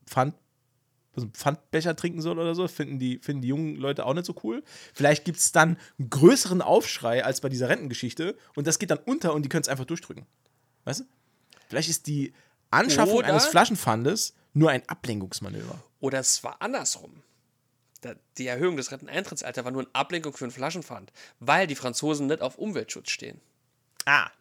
[0.05, 0.35] Pfand,
[1.15, 4.25] aus einem Pfandbecher trinken soll oder so, finden die, finden die jungen Leute auch nicht
[4.25, 4.63] so cool.
[4.93, 8.99] Vielleicht gibt es dann einen größeren Aufschrei als bei dieser Rentengeschichte und das geht dann
[8.99, 10.25] unter und die können es einfach durchdrücken.
[10.85, 11.03] Weißt du?
[11.67, 12.33] Vielleicht ist die
[12.69, 15.81] Anschaffung Oder- eines Flaschenpfandes nur ein Ablenkungsmanöver.
[15.99, 17.23] Oder es war andersrum.
[18.37, 22.41] Die Erhöhung des Renteneintrittsalters war nur eine Ablenkung für einen Flaschenpfand, weil die Franzosen nicht
[22.41, 23.39] auf Umweltschutz stehen.
[24.05, 24.31] Ah.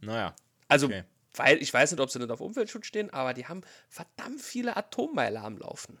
[0.00, 0.34] Naja.
[0.68, 1.02] Also, Okay.
[1.40, 4.76] Weil ich weiß nicht, ob sie nicht auf Umweltschutz stehen, aber die haben verdammt viele
[4.76, 5.98] Atommeiler am Laufen.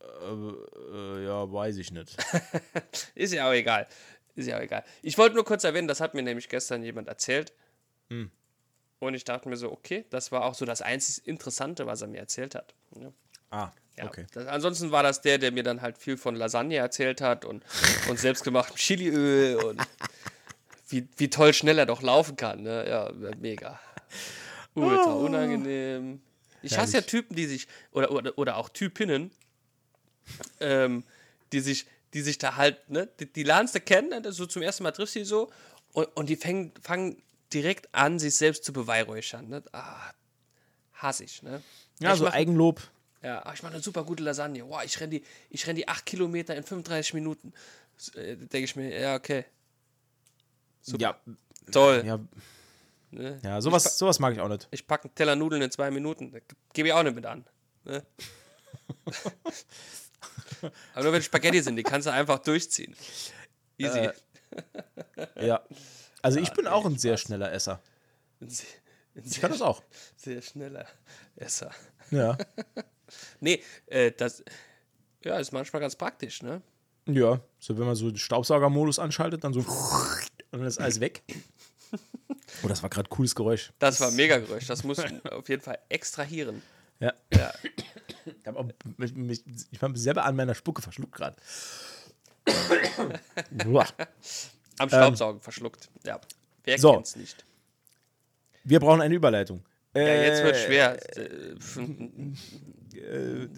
[0.00, 2.16] Äh, ja, weiß ich nicht.
[3.14, 3.86] Ist ja auch egal.
[4.34, 4.84] Ist ja auch egal.
[5.02, 7.52] Ich wollte nur kurz erwähnen, das hat mir nämlich gestern jemand erzählt.
[8.08, 8.30] Hm.
[8.98, 12.08] Und ich dachte mir so, okay, das war auch so das einzig Interessante, was er
[12.08, 12.74] mir erzählt hat.
[12.94, 13.12] Ja.
[13.50, 14.26] Ah, Ja, okay.
[14.32, 17.64] das, ansonsten war das der, der mir dann halt viel von Lasagne erzählt hat und,
[18.08, 19.80] und selbstgemachtem Chiliöl und
[20.90, 22.62] wie, wie toll schnell er doch laufen kann.
[22.62, 22.88] Ne?
[22.88, 23.80] Ja, mega.
[24.74, 26.20] Ultra unangenehm.
[26.62, 27.00] Ich hasse ja.
[27.02, 29.30] Typen, die sich, oder, oder, oder auch Typinnen,
[30.60, 31.04] ähm,
[31.52, 34.62] die sich, die sich da halt, ne, die, die lernst du kennen, ne, so zum
[34.62, 35.50] ersten Mal triffst du sie so
[35.92, 37.22] und, und die fangen, fangen
[37.52, 39.48] direkt an, sich selbst zu beweihräuchern.
[39.48, 39.62] Ne?
[39.72, 40.10] Ah,
[40.94, 41.62] hasse ich, ne?
[41.98, 42.80] Ja, Ich so mach- Eigenlob.
[43.22, 44.68] ja, ach, ich mache eine super gute Lasagne.
[44.68, 47.52] Wow, ich renne die, ich renn die 8 Kilometer in 35 Minuten.
[48.14, 49.44] Äh, Denke ich mir, ja, okay.
[50.86, 51.16] Ja,
[51.72, 52.02] Toll.
[52.06, 52.18] ja,
[53.12, 53.40] Ne?
[53.42, 54.68] ja sowas, sowas mag ich auch nicht.
[54.70, 56.32] Ich packe einen Teller Nudeln in zwei Minuten.
[56.72, 57.44] Gebe ich auch nicht mit an.
[57.84, 58.04] Ne?
[60.94, 62.94] Aber nur wenn Spaghetti sind, die kannst du einfach durchziehen.
[63.78, 63.98] Easy.
[63.98, 64.12] Äh,
[65.46, 65.62] Ja.
[66.22, 67.26] Also ich bin auch ein sehr Spaß.
[67.28, 67.80] schneller Esser.
[68.40, 68.66] Sehr,
[69.24, 69.82] Ich kann das auch.
[70.16, 70.86] sehr schneller
[71.36, 71.70] Esser.
[72.10, 72.36] Ja.
[73.40, 74.44] Nee, äh, das
[75.24, 76.62] ja, ist manchmal ganz praktisch, ne?
[77.06, 77.40] Ja.
[77.58, 79.62] So, wenn man so den Staubsaugermodus anschaltet, dann so
[80.52, 81.22] und dann ist alles weg.
[82.62, 83.72] Oh, das war gerade ein cooles Geräusch.
[83.78, 84.66] Das war ein Megageräusch.
[84.66, 86.62] Das muss man auf jeden Fall extrahieren.
[87.00, 87.12] Ja.
[87.32, 87.52] Ja.
[88.26, 91.36] Ich habe mich, mich, ich hab mich selber an meiner Spucke verschluckt gerade.
[94.78, 95.88] Am Staubsaugen verschluckt.
[96.04, 96.20] Ja.
[96.64, 96.80] Wer Ähm.
[96.80, 96.92] so.
[96.94, 97.44] kennt's nicht?
[98.64, 99.64] Wir brauchen eine Überleitung.
[99.94, 101.16] Ja, jetzt wird schwer.
[101.16, 101.54] Äh,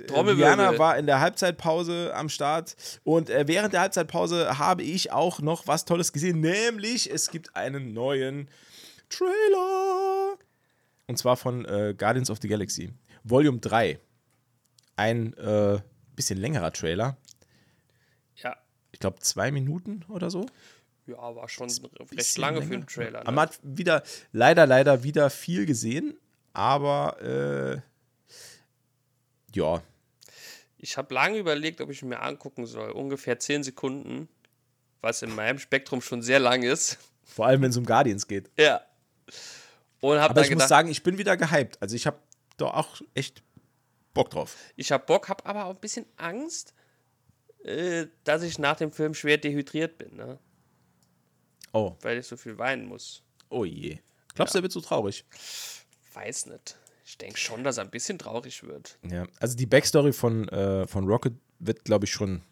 [0.06, 0.36] Trommelwirbel.
[0.36, 5.40] Diana war in der Halbzeitpause am Start und äh, während der Halbzeitpause habe ich auch
[5.40, 8.48] noch was Tolles gesehen, nämlich es gibt einen neuen
[9.08, 10.38] Trailer.
[11.06, 12.92] Und zwar von äh, Guardians of the Galaxy.
[13.24, 13.98] Volume 3.
[14.96, 15.80] Ein äh,
[16.14, 17.16] bisschen längerer Trailer.
[18.36, 18.56] Ja.
[18.92, 20.46] Ich glaube, zwei Minuten oder so.
[21.06, 22.76] Ja, war schon recht lange für länger.
[22.76, 23.24] einen Trailer.
[23.24, 23.32] Ne?
[23.32, 26.16] man hat wieder, leider, leider wieder viel gesehen.
[26.52, 27.80] Aber, äh,
[29.54, 29.82] ja,
[30.78, 32.90] Ich habe lange überlegt, ob ich ihn mir angucken soll.
[32.90, 34.28] Ungefähr 10 Sekunden,
[35.00, 36.98] was in meinem Spektrum schon sehr lang ist.
[37.24, 38.50] vor allem, wenn es um Guardians geht.
[38.58, 38.82] Ja.
[40.00, 41.80] Und habe Aber dann ich muss gedacht, sagen, ich bin wieder gehypt.
[41.80, 42.18] Also ich habe
[42.56, 43.42] da auch echt
[44.12, 44.56] Bock drauf.
[44.74, 46.74] ich habe Bock, habe aber auch ein bisschen Angst,
[47.64, 50.38] äh, dass ich nach dem Film schwer dehydriert bin, ne?
[51.72, 53.22] Oh, weil ich so viel weinen muss.
[53.48, 53.98] oh je.
[54.34, 55.24] Glaubst du, er wird so traurig?
[56.14, 56.76] Weiß nicht.
[57.04, 58.98] Ich denke schon, dass er ein bisschen traurig wird.
[59.08, 59.26] Ja.
[59.40, 62.42] Also die Backstory von, äh, von Rocket wird, glaube ich, schon,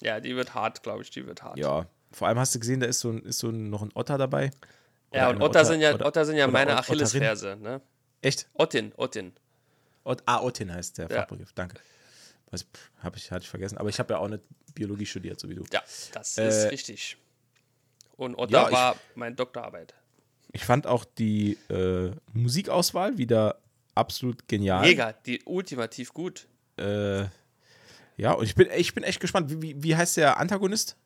[0.00, 1.58] Ja, die wird hart, glaube ich, die wird hart.
[1.58, 1.86] ja.
[2.10, 4.50] Vor allem hast du gesehen, da ist so, ein- ist so noch ein Otter dabei.
[5.10, 6.74] Oder Ja, und eine Otter, sind ja, oder- Otter sind ja meine.
[6.78, 7.82] Achillesferse, ne?
[8.22, 8.48] Echt?
[8.54, 9.32] Ottin, Ottin.
[10.04, 11.16] Ot ah, Ottin heißt der Ja.
[11.16, 11.52] Fachbegriff.
[11.52, 11.76] Danke.
[12.50, 12.64] Was
[13.00, 13.76] habe ich, hatte ich vergessen.
[13.76, 14.42] Aber ich habe ja auch nicht
[14.74, 15.64] Biologie studiert, so wie du.
[15.70, 17.18] Ja, das Äh, ist richtig.
[18.16, 19.92] Und Otter ja, war meine Doktorarbeit.
[20.52, 23.60] Ich fand auch die äh, Musikauswahl wieder
[23.94, 24.80] absolut genial.
[24.82, 26.48] Mega, die ultimativ gut.
[26.78, 27.24] Äh,
[28.16, 29.50] ja, und ich bin, ich bin echt gespannt.
[29.50, 30.96] Wie, wie, wie heißt der Antagonist?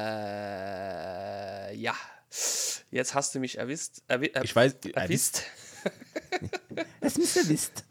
[0.00, 1.94] Äh, ja.
[2.90, 4.02] Jetzt hast du mich erwisst.
[4.08, 4.76] Erwi er Ich weiß.
[4.94, 5.44] erwisst.
[7.00, 7.84] Das müsst ihr wisst.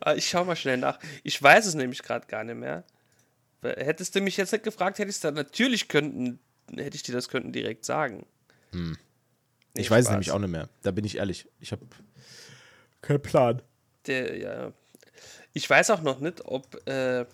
[0.00, 0.98] Ah, Ich schau mal schnell nach.
[1.22, 2.84] Ich weiß es nämlich gerade gar nicht mehr.
[3.62, 6.38] Hättest du mich jetzt nicht gefragt, hätte ich es dann natürlich könnten,
[6.76, 8.26] hätte ich dir das könnten direkt sagen.
[8.72, 8.94] Nee,
[9.74, 10.10] Ich weiß es Spaß.
[10.12, 10.68] nämlich auch nicht mehr.
[10.82, 11.48] Da bin ich ehrlich.
[11.60, 11.86] Ich habe
[13.00, 13.62] keinen Plan.
[14.06, 14.72] Der, ja.
[15.52, 17.24] Ich weiß auch noch nicht, ob äh,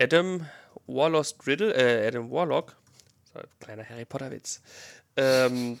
[0.00, 0.46] Adam
[0.86, 2.76] Warlock Riddle, äh, Adam Warlock,
[3.32, 4.60] so, kleiner Harry Potter Witz,
[5.16, 5.78] ähm,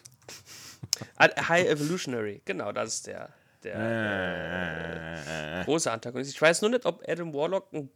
[1.16, 3.30] ah, High Evolutionary, genau, das ist der,
[3.64, 6.30] der äh, große Antagonist.
[6.30, 7.90] Ich weiß nur nicht, ob Adam Warlock ein,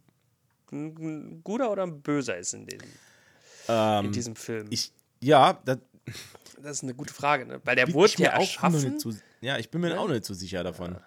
[0.71, 2.67] ein guter oder ein böser ist in,
[3.67, 4.61] diesem in diesem Film.
[4.67, 4.91] Ähm, Ich,
[5.21, 5.77] ja, das
[6.61, 7.59] das ist eine gute Frage, ne?
[7.63, 8.99] weil der wurde ja mir auch erschaffen.
[8.99, 9.11] so,
[9.41, 9.99] Ja, ich bin mir Ne?
[9.99, 10.97] auch nicht so sicher davon.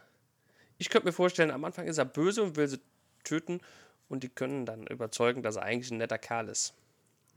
[0.79, 2.79] Ich könnte mir vorstellen, am Anfang ist er böse und will sie
[3.25, 3.61] töten
[4.09, 6.75] und die können dann überzeugen, dass er eigentlich ein netter Kerl ist.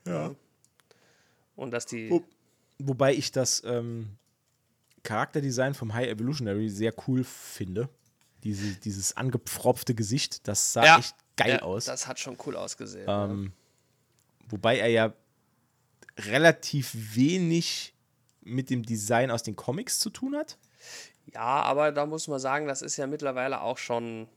[0.08, 0.36] Ja.
[1.56, 2.10] Und dass die.
[2.10, 2.24] Wo-
[2.80, 4.18] Wobei ich das ähm,
[5.04, 7.90] Charakterdesign vom High Evolutionary sehr cool finde.
[8.44, 11.86] Diese, dieses angepfropfte Gesicht, das sah Ja, echt geil ja, aus.
[11.86, 13.06] Das hat schon cool ausgesehen.
[13.08, 13.52] Ähm,
[14.52, 15.14] wobei er ja
[16.18, 17.94] relativ wenig
[18.42, 20.58] mit dem Design aus den Comics zu tun hat.
[21.34, 24.28] ja, aber da muss man sagen, das ist ja mittlerweile auch schon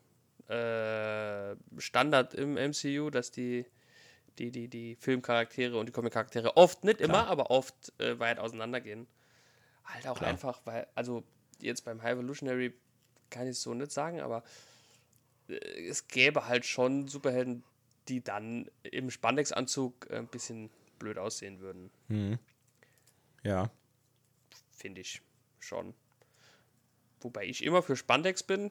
[0.48, 3.66] äh, Standard im MCU, dass die,
[4.38, 9.06] die, die, die Filmcharaktere und die Comic-Charaktere oft, nicht immer, aber oft äh, weit auseinandergehen.
[9.84, 10.30] Halt auch Klar.
[10.30, 11.24] einfach, weil, also
[11.60, 12.74] jetzt beim High Evolutionary
[13.30, 14.44] kann ich es so nicht sagen, aber
[15.48, 15.54] äh,
[15.88, 17.64] es gäbe halt schon Superhelden,
[18.08, 21.90] die dann im Spandex-Anzug äh, ein bisschen blöd aussehen würden,
[23.42, 23.70] Ja.
[24.70, 25.22] finde ich
[25.58, 25.94] schon.
[27.20, 28.70] Wobei ich immer für Spandex bin,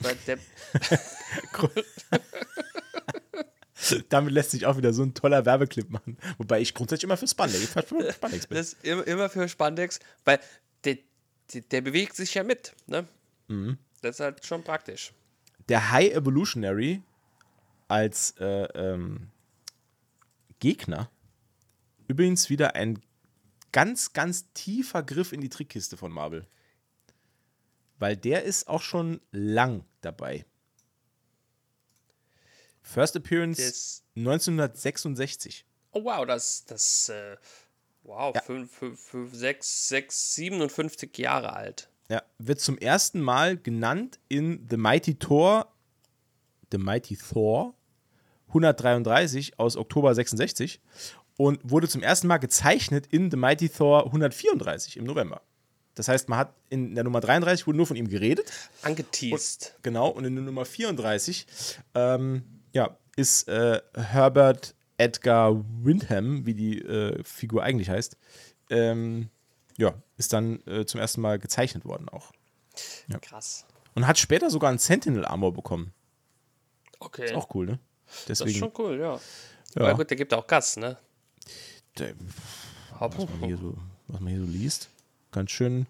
[0.00, 0.38] weil der,
[4.08, 6.18] Damit lässt sich auch wieder so ein toller Werbeclip machen.
[6.38, 8.58] Wobei ich grundsätzlich immer für Spandex, für Spandex bin.
[8.58, 10.38] das immer für Spandex, weil
[10.84, 10.98] der,
[11.52, 13.06] der, der bewegt sich ja mit, ne?
[13.48, 13.78] Mhm.
[14.02, 15.12] Das ist halt schon praktisch.
[15.68, 17.02] Der High Evolutionary
[17.90, 19.30] als äh, ähm,
[20.58, 21.10] Gegner
[22.08, 23.00] übrigens wieder ein
[23.72, 26.46] ganz, ganz tiefer Griff in die Trickkiste von Marvel.
[27.98, 30.44] Weil der ist auch schon lang dabei.
[32.82, 35.64] First Appearance Das- 1966.
[35.92, 37.36] Oh wow, das, das, äh,
[38.02, 38.42] wow, Ja.
[38.42, 41.88] 5, 5, 5, 6, 6, 57 Jahre alt.
[42.08, 45.72] Ja, wird zum ersten Mal genannt in The Mighty Thor,
[46.72, 47.74] The Mighty Thor
[48.50, 50.80] 133 aus Oktober 66
[51.36, 55.40] und wurde zum ersten Mal gezeichnet in The Mighty Thor 134 im November.
[55.94, 59.76] Das heißt, man hat in der Nummer 33 wurde nur von ihm geredet, Angeteased.
[59.82, 61.46] genau, und in der Nummer 34
[61.94, 68.16] ähm, ja, ist äh, Herbert Edgar Windham, wie die äh, Figur eigentlich heißt,
[68.70, 69.30] ähm,
[69.78, 72.32] ja, ist dann äh, zum ersten Mal gezeichnet worden auch.
[73.22, 73.66] Krass.
[73.94, 75.92] Und hat später sogar ein Sentinel Armor bekommen.
[77.00, 77.24] Okay.
[77.24, 77.78] Ist auch cool, ne?
[78.26, 79.20] Das ist Deswegen, schon cool, ja.
[79.74, 79.82] Ja.
[79.82, 80.96] Aber gut, der gibt auch Gas, ne?
[81.98, 82.14] der,
[82.98, 83.76] was, man hier so,
[84.08, 84.88] was man hier so liest,
[85.32, 85.86] ganz schön,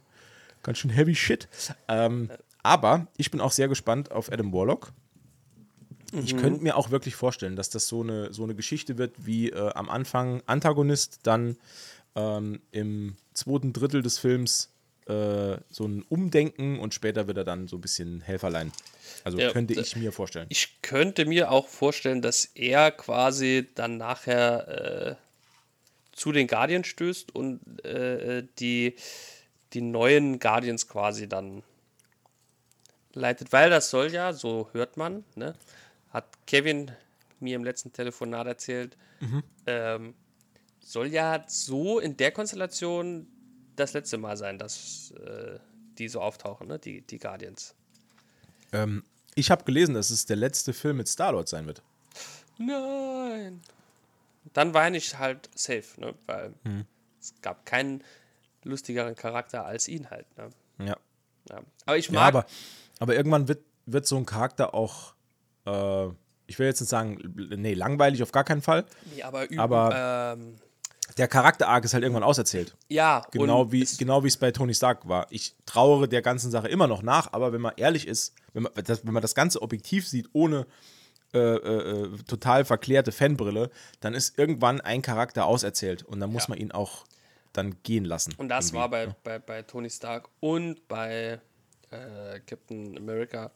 [0.63, 1.49] Ganz schön heavy shit.
[1.89, 2.31] Ähm,
[2.63, 4.93] aber ich bin auch sehr gespannt auf Adam Warlock.
[6.13, 9.51] Ich könnte mir auch wirklich vorstellen, dass das so eine, so eine Geschichte wird wie
[9.51, 11.57] äh, am Anfang Antagonist, dann
[12.17, 14.71] ähm, im zweiten Drittel des Films
[15.11, 18.73] äh, so ein Umdenken und später wird er dann so ein bisschen Helferlein.
[19.25, 20.47] Also Ja, könnte ich mir vorstellen.
[20.49, 25.15] Ich könnte mir auch vorstellen, dass er quasi dann nachher äh,
[26.13, 28.95] zu den Guardians stößt und äh, die,
[29.73, 31.63] die neuen Guardians quasi dann
[33.13, 33.53] leitet.
[33.53, 35.55] Weil das soll ja, so hört man, ne,
[36.11, 36.91] hat Kevin
[37.41, 38.97] mir im letzten Telefonat erzählt,
[39.67, 40.15] ähm,
[40.81, 43.27] soll ja so in der Konstellation
[43.81, 45.59] das letzte Mal sein, dass äh,
[45.99, 47.75] die so auftauchen, ne, die, die Guardians.
[48.73, 49.03] Ähm,
[49.35, 51.83] ich habe gelesen, dass es der letzte Film mit Star-Lord sein wird.
[52.59, 53.61] Nein.
[54.53, 56.15] Dann weine ich halt safe, ne?
[56.27, 56.85] Weil Hm.
[57.21, 58.03] es gab keinen
[58.65, 60.51] lustigeren Charakter als ihn halt, ne?
[60.79, 60.97] Ja.
[61.51, 61.61] Ja.
[61.87, 62.29] Aber ich Ja, mag.
[62.29, 62.47] aber,
[62.99, 65.15] aber irgendwann wird, wird so ein Charakter auch,
[65.67, 66.07] äh,
[66.47, 68.85] ich will jetzt nicht sagen, nee, langweilig auf gar keinen Fall.
[69.15, 70.57] nee, aber, üb- aber- ähm,
[71.19, 72.77] Der Charakter-Arc ist halt irgendwann auserzählt.
[72.89, 75.27] ja, Genau wie es- genau wie es bei Tony Stark war.
[75.31, 78.73] Ich trauere der ganzen Sache immer noch nach, aber wenn man ehrlich ist, wenn man
[78.85, 80.67] das, wenn man das Ganze objektiv sieht, ohne
[81.33, 86.45] äh, äh, äh, total verklärte Fanbrille, dann ist irgendwann ein Charakter auserzählt und dann muss
[86.45, 86.49] Ja.
[86.51, 87.05] man ihn auch
[87.53, 88.35] dann gehen lassen.
[88.37, 91.41] Und das war bei, bei, bei Tony Stark und bei
[91.91, 93.51] äh, Captain America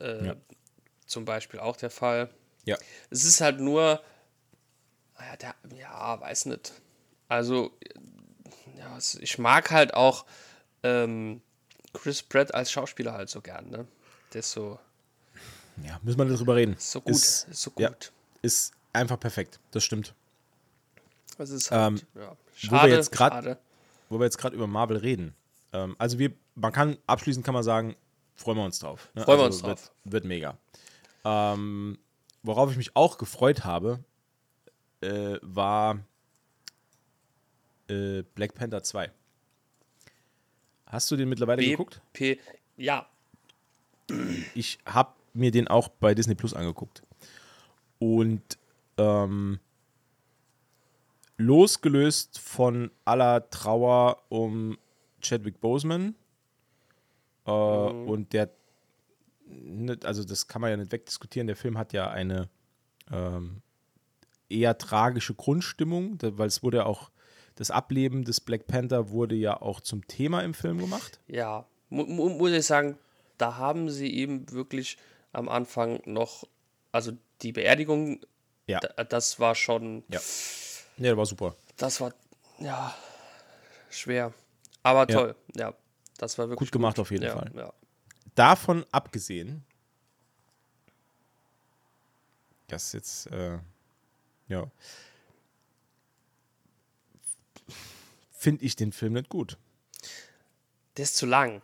[0.00, 0.36] äh, Ja.
[1.06, 2.30] zum Beispiel auch der Fall.
[2.64, 2.76] Ja.
[3.10, 4.00] Es ist halt nur,
[5.26, 6.72] ja, der, ja, weiß nicht.
[7.28, 7.72] Also,
[8.78, 10.24] ja, ich mag halt auch
[10.82, 11.40] ähm,
[11.92, 13.86] Chris Pratt als Schauspieler halt so gern, ne?
[14.32, 14.78] Der ist so,
[15.82, 16.76] ja, müssen wir drüber reden.
[16.78, 17.80] so gut, Ist, ist, so gut.
[17.82, 17.90] ja.
[18.42, 19.58] ist einfach perfekt.
[19.70, 20.14] Das stimmt.
[21.38, 23.58] Es ist halt, ja, wir schade, jetzt grad-.
[24.08, 25.34] Wo wir jetzt gerade über Marvel reden.
[25.72, 27.96] Ähm, also wir, man kann abschließend kann man sagen,
[28.34, 29.08] freuen wir uns drauf.
[29.14, 29.24] ne?
[29.24, 29.92] Freuen wir also uns drauf.
[30.04, 30.58] Wird, wird mega.
[31.24, 31.98] Ähm,
[32.42, 34.00] worauf ich mich auch gefreut habe,
[35.02, 35.98] äh, war
[37.88, 39.10] äh, Black Panther 2.
[40.86, 42.00] Hast du den mittlerweile geguckt?
[42.12, 42.38] BP,
[42.76, 43.06] ja,
[44.54, 47.02] Ich habe mir den auch bei Disney Plus angeguckt.
[47.98, 48.58] Und
[48.98, 49.58] ähm,
[51.36, 54.78] losgelöst von aller Trauer um
[55.20, 56.14] Chadwick Boseman
[57.46, 58.50] äh, und der,
[59.46, 62.48] nicht- also das kann man ja nicht wegdiskutieren, der Film hat ja eine
[63.10, 63.62] ähm,
[64.52, 67.10] eher tragische Grundstimmung, weil es wurde ja auch,
[67.54, 71.20] das Ableben des Black Panther wurde ja auch zum Thema im Film gemacht.
[71.26, 72.98] Ja, mu mu muss ich sagen,
[73.38, 74.96] da haben sie ihm wirklich
[75.32, 76.44] am Anfang noch,
[76.92, 78.20] also die Beerdigung,
[78.66, 78.80] Ja.
[78.80, 80.20] da, das war schon, Ja.
[80.98, 81.54] Ja, der war super.
[81.76, 82.14] das war,
[82.58, 82.94] ja,
[83.90, 84.32] schwer.
[84.82, 85.18] Aber Ja.
[85.18, 85.74] toll, ja.
[86.18, 87.50] Das war wirklich Gut gemacht auf jeden ja, Fall.
[87.54, 87.72] Ja.
[88.34, 89.64] davon abgesehen,
[92.68, 93.58] das jetzt, äh,
[94.52, 94.70] ja,
[98.42, 99.56] finde ich den Film nicht gut.
[100.96, 101.62] Der ist zu lang.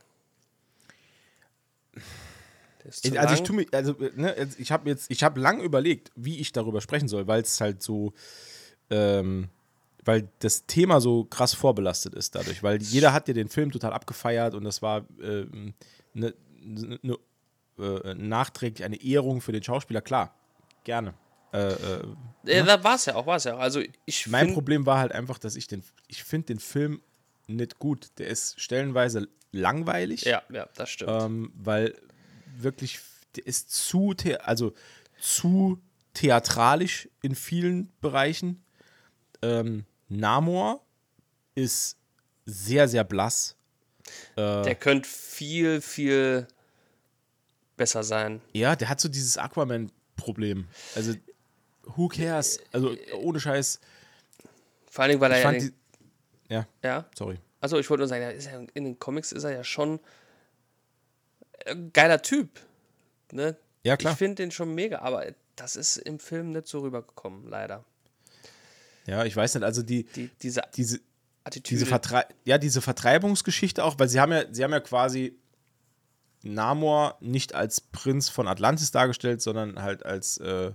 [2.91, 3.45] Zu also ich lang.
[3.45, 7.09] tue mich, also ne, ich habe jetzt, ich habe lang überlegt, wie ich darüber sprechen
[7.09, 8.15] soll, weil es halt so,
[8.89, 9.51] ähm,
[10.05, 13.93] weil das Thema so krass vorbelastet ist dadurch, weil jeder hat ja den Film total
[13.93, 15.75] abgefeiert und das war ähm,
[16.15, 16.33] ne,
[16.63, 17.19] ne, ne,
[17.79, 20.35] äh, nachträglich eine Ehrung für den Schauspieler, klar,
[20.85, 21.13] gerne.
[21.53, 22.03] Äh, äh,
[22.45, 23.61] ja, da war es ja auch, war es ja auch.
[23.61, 27.01] Also ich Mein find- Problem war halt einfach, dass ich den, ich finde den Film
[27.47, 28.11] nicht gut.
[28.19, 31.11] Der ist stellenweise langweilig, Ja, ja, das stimmt.
[31.13, 31.95] ähm, weil
[32.57, 33.01] wirklich,
[33.37, 34.75] der ist zu, also
[35.19, 35.81] zu
[36.15, 38.63] theatralisch in vielen Bereichen.
[39.43, 40.85] Ähm, Namor
[41.55, 41.97] ist
[42.45, 43.57] sehr, sehr blass.
[44.37, 46.47] der könnte viel, viel
[47.77, 48.41] besser sein.
[48.53, 50.67] Ja, der hat so dieses Aquaman-Problem.
[50.95, 51.15] Also,
[51.97, 52.61] who cares?
[52.73, 53.81] Also, ohne Scheiß.
[54.91, 55.75] Vor allen Dingen, weil er Ich ja, fand den,
[56.49, 57.39] ja, ja, sorry.
[57.61, 60.01] Also ich wollte nur sagen, er ist ja, in den Comics ist er ja schon
[61.67, 62.49] ein geiler Typ.
[63.33, 63.57] Ne?
[63.83, 64.13] Ja, klar.
[64.13, 65.27] Ich finde den schon mega, aber
[65.57, 67.85] das ist im Film nicht so rübergekommen, leider.
[69.07, 71.01] Ja, ich weiß nicht, also die, Die, diese diese,
[71.45, 71.77] Attitüde.
[71.77, 75.37] diese, Vertrei ja, diese Vertreibungsgeschichte auch, weil sie haben ja, sie haben ja quasi
[76.43, 80.73] Namor nicht als Prinz von Atlantis dargestellt, sondern halt als äh,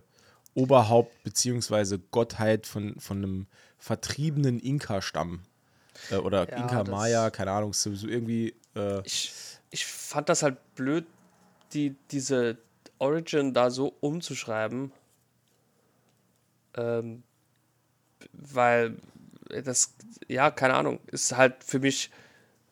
[0.56, 3.47] Oberhaupt beziehungsweise Gottheit von, von einem
[3.78, 5.41] vertriebenen Inka-Stamm.
[6.12, 8.56] Äh, oder Ja, Inka das- Maya, keine Ahnung, so, so irgendwie.
[8.76, 9.34] Äh, ich,
[9.72, 11.06] ich fand das halt blöd,
[11.74, 12.58] die, diese
[12.99, 14.91] Origin da so umzuschreiben.
[16.76, 17.24] Ähm,
[18.34, 18.97] weil
[19.64, 19.93] das,
[20.28, 22.10] ja, keine Ahnung, ist halt für mich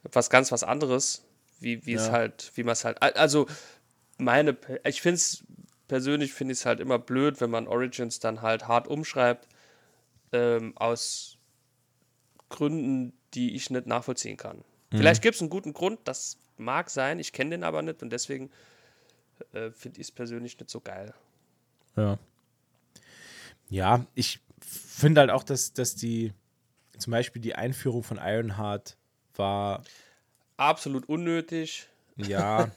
[0.03, 1.23] was ganz was anderes,
[1.59, 2.11] wie wie es Ja.
[2.13, 3.47] halt, wie man es halt, also
[4.17, 5.43] meine, ich finde es
[5.91, 9.45] persönlich finde ich es halt immer blöd, wenn man Origins dann halt hart umschreibt
[10.31, 11.37] ähm, aus
[12.47, 14.63] Gründen, die ich nicht nachvollziehen kann.
[14.89, 18.09] Vielleicht gibt es einen guten Grund, das mag sein, ich kenne den aber nicht und
[18.09, 18.49] deswegen
[19.51, 21.13] äh, finde ich es persönlich nicht so geil.
[21.97, 22.17] Ja.
[23.69, 26.31] Ja, ich finde halt auch, dass, dass die,
[26.99, 28.95] zum Beispiel die Einführung von Ironheart
[29.35, 29.83] war,
[30.55, 31.89] Absolut unnötig.
[32.18, 32.72] Ja,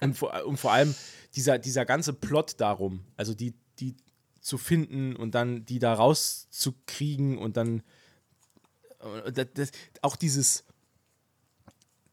[0.00, 0.94] und vor, und vor allem
[1.34, 3.96] dieser, dieser ganze Plot darum, also die, die
[4.40, 7.82] zu finden und dann die da rauszukriegen und dann
[9.00, 9.70] äh, das, das,
[10.02, 10.64] auch dieses,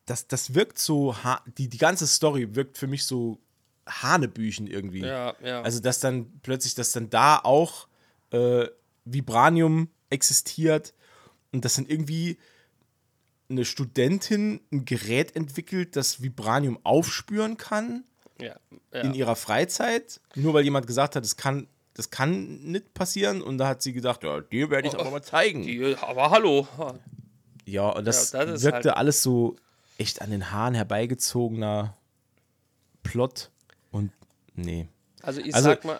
[0.06, 1.16] das, das wirkt so,
[1.58, 3.40] die, die ganze Story wirkt für mich so
[3.88, 5.02] Hanebüchen irgendwie.
[5.02, 5.62] Ja, ja.
[5.62, 7.88] Also, dass dann plötzlich, dass dann da auch
[8.32, 8.68] äh,
[9.06, 10.94] Vibranium existiert
[11.52, 12.38] und dass dann irgendwie
[13.50, 18.04] eine Studentin ein Gerät entwickelt, das Vibranium aufspüren kann
[18.40, 18.56] ja,
[18.94, 19.02] ja.
[19.02, 23.58] in ihrer Freizeit, nur weil jemand gesagt hat, das kann, das kann nicht passieren und
[23.58, 25.64] da hat sie gedacht, ja, dir werde ich das aber mal zeigen.
[25.64, 26.68] Die, aber hallo.
[27.66, 29.56] Ja, und das, Ja, das wirkte halt- alles so
[29.98, 31.96] echt an den Haaren herbeigezogener
[33.04, 33.52] Plot
[33.92, 34.12] und
[34.56, 34.88] nee.
[35.22, 36.00] Also ich Also- sag mal,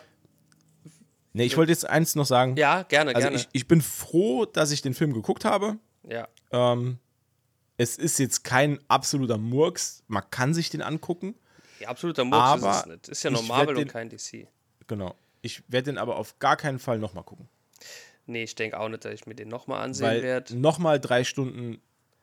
[1.32, 2.56] Nee, ich wollte jetzt eins noch sagen.
[2.56, 3.36] ja, gerne, Also gerne.
[3.36, 5.76] ich, ich bin froh, dass ich den Film geguckt habe.
[6.08, 6.26] ja.
[6.50, 6.98] Ähm,
[7.76, 10.02] es ist jetzt kein absoluter Murks.
[10.08, 11.34] Man kann sich den angucken.
[11.80, 13.08] ja, absoluter Murks ist aber es nicht.
[13.08, 14.48] Ist ja nur Marvel werd und den- kein DC.
[14.86, 15.14] Genau.
[15.42, 17.48] Ich werde den aber auf gar keinen Fall nochmal gucken.
[18.26, 20.56] Nee, ich denke auch nicht, dass ich mir den nochmal ansehen werde.
[20.56, 21.80] nochmal drei Stunden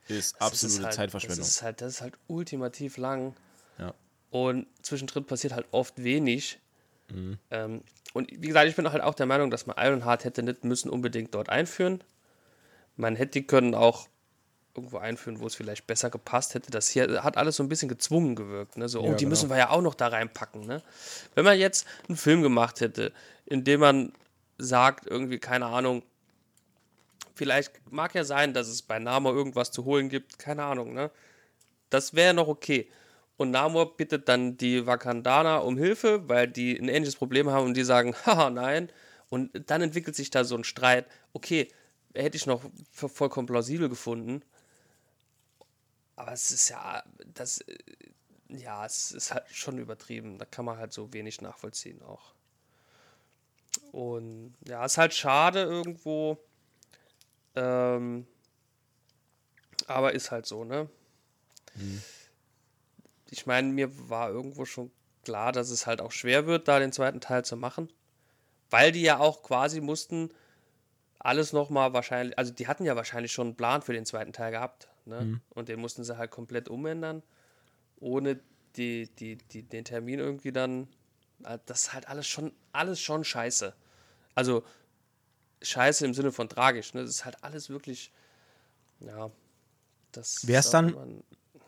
[0.10, 1.40] ist Das absolute ist halt, Zeitverschwendung.
[1.40, 3.36] Das ist, halt, das ist halt ultimativ lang.
[3.78, 3.94] Ja.
[4.32, 6.60] Und zwischendrin passiert halt oft wenig.
[7.10, 7.38] Mhm.
[7.52, 7.84] Ähm,
[8.14, 10.90] und wie gesagt, ich bin halt auch der Meinung, dass man Ironheart hätte nicht müssen
[10.90, 12.04] unbedingt dort einführen.
[12.98, 14.08] Man hätte die können auch
[14.76, 16.72] irgendwo einführen, wo es vielleicht besser gepasst hätte.
[16.72, 18.78] Das hier hat alles so ein bisschen gezwungen gewirkt.
[18.78, 18.90] Ne?
[18.90, 19.30] So, oh, Ja, die genau.
[19.30, 20.66] müssen wir ja auch noch da reinpacken.
[20.66, 20.82] Ne?
[21.36, 23.14] Wenn man jetzt einen Film gemacht hätte,
[23.46, 24.14] in dem man
[24.58, 26.04] sagt, irgendwie, keine Ahnung,
[27.36, 31.12] vielleicht mag ja sein, dass es bei Namor irgendwas zu holen gibt, keine Ahnung, ne?
[31.90, 32.90] Das wäre noch okay.
[33.38, 37.74] Und Namor bittet dann die Wakandaner um Hilfe, weil die ein ähnliches Problem haben und
[37.76, 38.90] die sagen, haha, nein.
[39.30, 41.06] Und dann entwickelt sich da so ein Streit.
[41.34, 41.68] Okay,
[42.14, 42.62] hätte ich noch
[42.92, 44.44] vollkommen plausibel gefunden.
[46.24, 47.04] Aber es ist ja,
[47.34, 47.78] das, äh,
[48.48, 50.38] ja, es ist halt schon übertrieben.
[50.38, 52.34] Da kann man halt so wenig nachvollziehen auch.
[53.92, 56.38] Und ja, ist halt schade irgendwo.
[57.56, 58.26] Ähm,
[59.88, 60.90] aber ist halt so, ne?
[63.30, 64.92] Ich meine, mir war irgendwo schon
[65.26, 67.92] klar, dass es halt auch schwer wird, da den zweiten Teil zu machen.
[68.70, 70.30] Weil die ja auch quasi mussten
[71.20, 74.52] alles nochmal wahrscheinlich, also die hatten ja wahrscheinlich schon einen Plan für den zweiten Teil
[74.52, 74.88] gehabt.
[75.06, 75.42] Ne?
[75.50, 77.24] Und den mussten sie halt komplett umändern,
[78.00, 78.40] ohne
[78.76, 80.88] die, die, die, den Termin irgendwie dann.
[81.44, 83.74] äh, Das ist halt alles schon, alles schon scheiße.
[84.36, 84.64] Also
[85.62, 86.94] scheiße im Sinne von tragisch.
[86.94, 87.02] Ne?
[87.02, 88.12] Das ist halt alles wirklich.
[89.00, 89.30] Ja.
[90.12, 91.24] Das ist auch dann-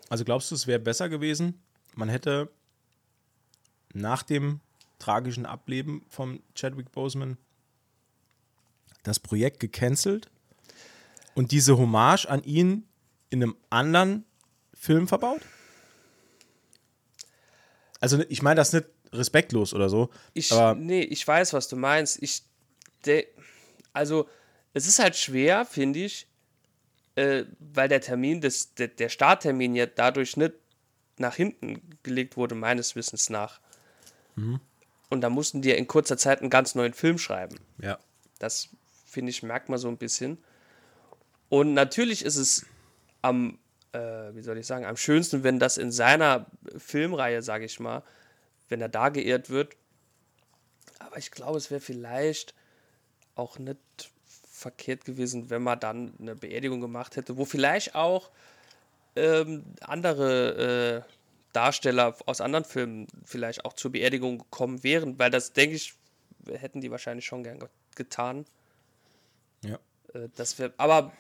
[0.10, 1.62] Also glaubst du, es wäre besser gewesen,
[1.96, 2.50] man hätte
[3.94, 4.60] nach dem
[5.00, 7.38] tragischen Ableben von Chadwick Boseman
[9.04, 10.30] das Projekt gecancelt
[11.36, 12.88] und diese Hommage an ihn
[13.36, 14.26] in einem anderen
[14.74, 15.42] Film verbaut?
[18.00, 21.76] Also ich meine das nicht respektlos oder so, Ich, aber nee, ich weiß, was du
[21.76, 22.22] meinst.
[22.22, 22.44] Ich,
[23.06, 23.28] de,
[23.94, 24.28] also,
[24.74, 26.28] es ist halt schwer, finde ich,
[27.16, 30.54] äh, weil der Termin, des, der, der Starttermin ja dadurch nicht
[31.18, 33.62] nach hinten gelegt wurde, meines Wissens nach.
[35.10, 37.58] Und da mussten die ja in kurzer Zeit einen ganz neuen Film schreiben.
[37.82, 37.98] ja,
[38.38, 38.68] Das,
[39.06, 40.38] finde ich, merkt man so ein bisschen.
[41.48, 42.66] Und natürlich ist es
[43.26, 43.58] am,
[43.92, 44.00] äh,
[44.34, 46.46] wie soll ich sagen, am schönsten, wenn das in seiner
[46.78, 48.04] Filmreihe, sage ich mal,
[48.70, 49.76] wenn er da geehrt wird.
[51.00, 52.54] Aber ich glaube, es wäre vielleicht
[53.36, 53.80] auch nicht
[54.50, 58.30] verkehrt gewesen, wenn man dann eine Beerdigung gemacht hätte, wo vielleicht auch
[59.16, 61.12] ähm, andere äh,
[61.54, 65.94] Darsteller aus anderen Filmen vielleicht auch zur Beerdigung gekommen wären, weil das, denke ich,
[66.50, 68.46] hätten die wahrscheinlich schon gern ge- getan.
[69.64, 69.80] ja,
[70.14, 71.12] Äh, das wär, aber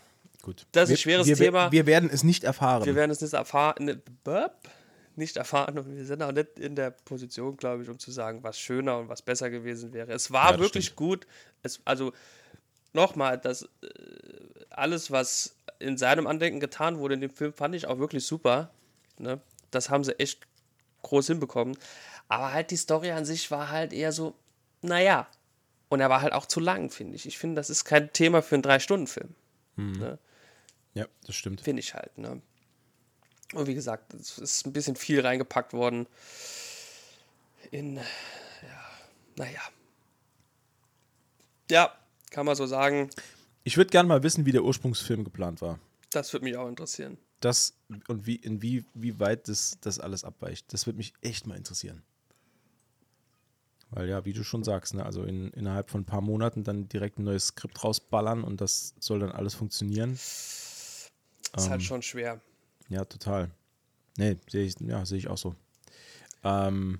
[0.46, 0.66] gut.
[0.72, 1.72] Das ist ein wir, schweres wir, Thema.
[1.72, 2.86] Wir werden es nicht erfahren.
[2.86, 4.02] wir werden es nicht erfahren, ne,
[5.18, 8.44] nicht erfahren und wir sind auch nicht in der Position, glaube ich, um zu sagen,
[8.44, 10.12] was schöner und was besser gewesen wäre.
[10.12, 10.98] Es war Ja, wirklich stimmt.
[10.98, 11.28] gut.
[11.64, 12.14] Es, also
[12.94, 13.88] nochmal, das äh,
[14.70, 18.72] alles, was in seinem Andenken getan wurde in dem Film, fand ich auch wirklich super.
[19.18, 19.40] Ne?
[19.72, 20.46] Das haben sie echt
[21.02, 21.78] groß hinbekommen.
[22.28, 24.36] Aber halt die Story an sich war halt eher so,
[24.82, 25.28] naja.
[25.88, 27.26] Und er war halt auch zu lang, finde ich.
[27.26, 29.36] Ich finde, das ist kein Thema für einen Drei-Stunden-Film.
[29.78, 30.18] Ne?
[30.96, 31.62] Ja, das stimmt.
[31.62, 32.42] Finde ich halt, ne?
[33.54, 36.08] Und wie gesagt, es ist ein bisschen viel reingepackt worden.
[37.70, 38.04] In, ja,
[39.36, 39.62] naja.
[41.70, 41.96] Ja,
[42.32, 43.10] kann man so sagen.
[43.64, 45.80] Ich würde gerne mal wissen, wie der Ursprungsfilm geplant war.
[46.12, 47.18] Das würde mich auch interessieren.
[47.40, 47.76] Das
[48.08, 50.72] und wie, in wie, wie weit das, das alles abweicht.
[50.74, 52.04] Das würde mich echt mal interessieren.
[53.92, 56.90] Weil ja, wie du schon sagst, ne, also in, innerhalb von ein paar Monaten dann
[56.90, 60.18] direkt ein neues Skript rausballern und das soll dann alles funktionieren.
[61.56, 61.86] Ist halt Ähm.
[61.86, 62.42] schon schwer.
[62.90, 63.50] Ja, total.
[64.18, 65.56] Nee, sehe ich, ja, sehe ich auch so.
[66.44, 67.00] Ähm,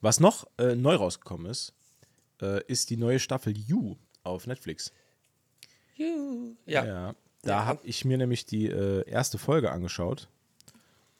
[0.00, 1.74] was noch äh, neu rausgekommen ist,
[2.40, 4.92] äh, ist die neue Staffel You auf Netflix.
[5.96, 6.54] Juhu.
[6.66, 6.84] Ja.
[6.84, 7.64] Ja, da Ja.
[7.66, 10.28] habe ich mir nämlich die äh, erste Folge angeschaut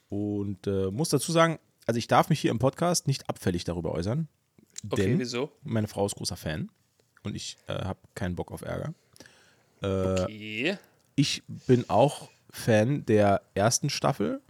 [0.08, 3.92] und äh, muss dazu sagen, also ich darf mich hier im Podcast nicht abfällig darüber
[3.92, 4.28] äußern,
[4.88, 5.50] Okay, denn wieso?
[5.62, 6.70] meine Frau ist großer Fan
[7.24, 8.94] und ich äh, habe keinen Bock auf Ärger.
[9.82, 10.78] Äh, Okay.
[11.18, 14.40] Ich bin auch Fan der ersten Staffel.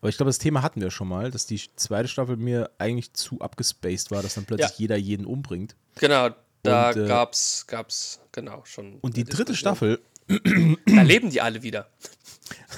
[0.00, 3.12] Aber ich glaube, das Thema hatten wir schon mal, dass die zweite Staffel mir eigentlich
[3.12, 4.76] zu abgespaced war, dass dann plötzlich Ja.
[4.78, 5.76] jeder jeden umbringt.
[5.94, 6.30] Genau,
[6.64, 8.98] da Und, äh, gab's, gab's, genau, schon.
[9.00, 9.54] Und die dritte.
[9.54, 11.88] Staffel, Da leben die alle wieder.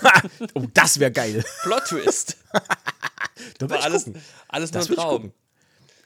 [0.55, 1.45] oh, das wäre geil.
[1.63, 2.37] Plot Twist.
[3.59, 4.23] Da War alles, gucken.
[4.49, 5.33] alles nur Das ein Traum.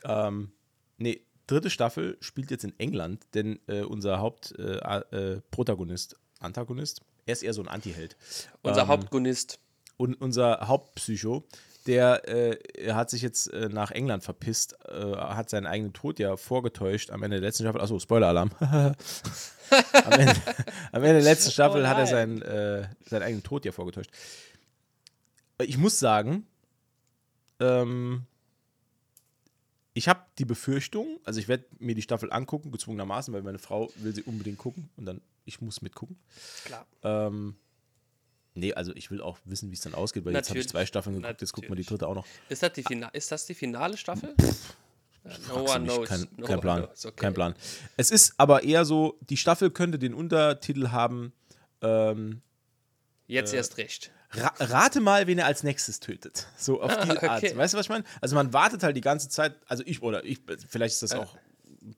[0.04, 0.50] Ähm,
[0.96, 7.32] nee, dritte Staffel spielt jetzt in England, denn äh, unser Hauptprotagonist, äh, äh, Antagonist, er
[7.32, 8.16] ist eher so ein Antiheld.
[8.62, 9.58] Unser Ähm, Hauptgunist.
[9.96, 11.44] Und unser Hauptpsycho,
[11.86, 16.36] der äh, hat sich jetzt äh, nach England verpisst, äh, hat seinen eigenen Tod ja
[16.36, 17.80] vorgetäuscht am Ende der letzten Staffel.
[17.80, 18.50] Achso, Spoiler-Alarm.
[18.60, 18.94] am,
[20.12, 20.34] Ende,
[20.92, 24.10] am Ende der letzten Staffel Oh hat er seinen, äh, seinen eigenen Tod ja vorgetäuscht.
[25.60, 26.46] Ich muss sagen,
[27.58, 28.26] ähm,
[29.98, 33.90] ich habe die Befürchtung, also ich werde mir die Staffel angucken, gezwungenermaßen, weil meine Frau
[33.96, 36.16] will sie unbedingt gucken und dann ich muss mitgucken.
[36.64, 36.86] Klar.
[37.02, 37.56] Ähm,
[38.54, 40.70] nee, also ich will auch wissen, wie es dann ausgeht, weil jetzt habe ich Natürlich.
[40.70, 41.98] zwei Staffeln geguckt, jetzt gucken wir die Natürlich.
[41.98, 42.26] dritte auch noch.
[42.48, 44.36] Ist das die, Fina ist das die finale Staffel?
[45.24, 46.08] Ja, no Fragst du one mich, knows.
[46.08, 46.84] Kein, No kein one Plan.
[46.84, 47.06] knows.
[47.06, 47.16] Okay.
[47.20, 47.54] Kein Plan.
[47.96, 51.32] Es ist aber eher so, die Staffel könnte den Untertitel haben,
[51.82, 52.40] ähm,
[53.26, 54.12] Jetzt erst recht.
[54.34, 56.46] Ra rate mal, wen er als nächstes tötet.
[56.56, 57.42] So auf die Art.
[57.42, 57.56] okay.
[57.56, 58.04] Weißt du, was ich meine?
[58.20, 61.36] Also man wartet halt die ganze Zeit, also ich, oder ich, vielleicht ist das auch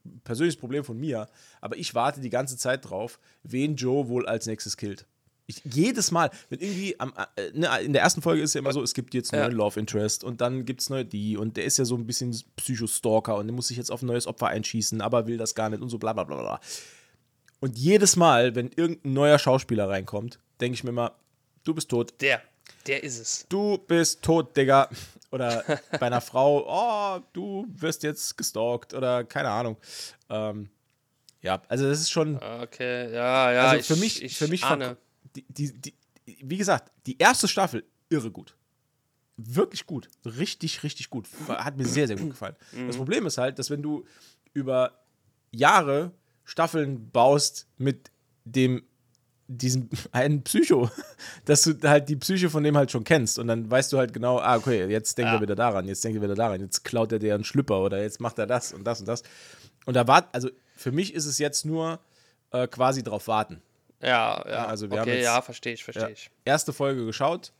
[0.05, 1.27] ein persönliches Problem von mir,
[1.59, 5.05] aber ich warte die ganze Zeit drauf, wen Joe wohl als nächstes killt.
[5.47, 8.71] Ich, jedes Mal, wenn irgendwie am, äh, ne, in der ersten Folge ist ja immer
[8.71, 9.47] so, es gibt jetzt einen Ja.
[9.49, 12.05] neuen Love Interest und dann gibt es neue die und der ist ja so ein
[12.07, 15.53] bisschen Psychostalker und der muss sich jetzt auf ein neues Opfer einschießen, aber will das
[15.53, 16.59] gar nicht und so bla bla bla bla.
[17.59, 21.15] Und jedes Mal, wenn irgendein neuer Schauspieler reinkommt, denke ich mir immer,
[21.63, 22.13] du bist tot.
[22.21, 22.41] Der.
[22.87, 23.45] Der ist es.
[23.49, 24.89] Du bist tot, Digga.
[25.31, 25.63] Oder
[25.99, 29.77] bei einer Frau, oh, du wirst jetzt gestalkt oder keine Ahnung.
[30.29, 30.69] Ähm,
[31.41, 32.37] ja, also das ist schon.
[32.37, 33.63] Okay, ja, ja.
[33.69, 34.97] also für ich, mich, ich für mich ahne.
[35.35, 35.95] die, die, die,
[36.25, 38.55] wie gesagt, die erste Staffel irre gut.
[39.37, 40.09] Wirklich gut.
[40.25, 41.27] Richtig, richtig gut.
[41.47, 42.55] Hat mir sehr, sehr gut gefallen.
[42.73, 42.87] Mhm.
[42.87, 44.05] Das Problem ist halt, dass wenn du
[44.53, 44.99] über
[45.51, 46.11] Jahre
[46.43, 48.11] Staffeln baust mit
[48.43, 48.83] dem
[49.57, 50.89] diesem einen Psycho,
[51.45, 54.13] dass du halt die Psyche von dem halt schon kennst und dann weißt du halt
[54.13, 55.35] genau, ah, okay, jetzt denkt Ja.
[55.37, 58.01] er wieder daran, jetzt denkt er wieder daran, jetzt klaut er dir einen Schlüpper oder
[58.01, 59.23] jetzt macht er das und das und das.
[59.85, 61.99] Und da war, also für mich ist es jetzt nur
[62.51, 63.61] äh, quasi drauf warten.
[64.01, 64.65] Ja, ja.
[64.65, 66.09] also wir haben okay, jetzt- ja, verstehe ich, verstehe Ja.
[66.09, 66.31] ich.
[66.45, 67.51] Erste Folge geschaut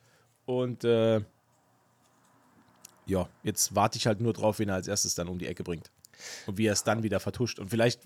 [0.46, 1.22] und äh,
[3.06, 5.64] ja, jetzt warte ich halt nur drauf, wen er als erstes dann um die Ecke
[5.64, 5.92] bringt.
[6.46, 7.60] Und wie er es dann wieder vertuscht.
[7.60, 8.02] Und vielleicht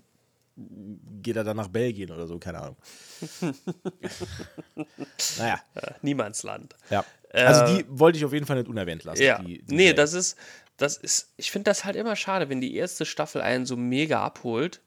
[0.57, 2.77] geht er dann nach Belgien oder so, keine Ahnung.
[5.37, 5.61] naja,
[6.01, 6.75] Niemandsland.
[6.89, 7.03] ja.
[7.33, 9.21] Also die wollte ich auf jeden Fall nicht unerwähnt lassen.
[9.21, 9.39] Ja.
[9.39, 9.95] Die, die nee, Serie.
[9.95, 10.37] das ist,
[10.77, 14.23] das ist, ich finde das halt immer schade, wenn die erste Staffel einen so mega
[14.23, 14.81] abholt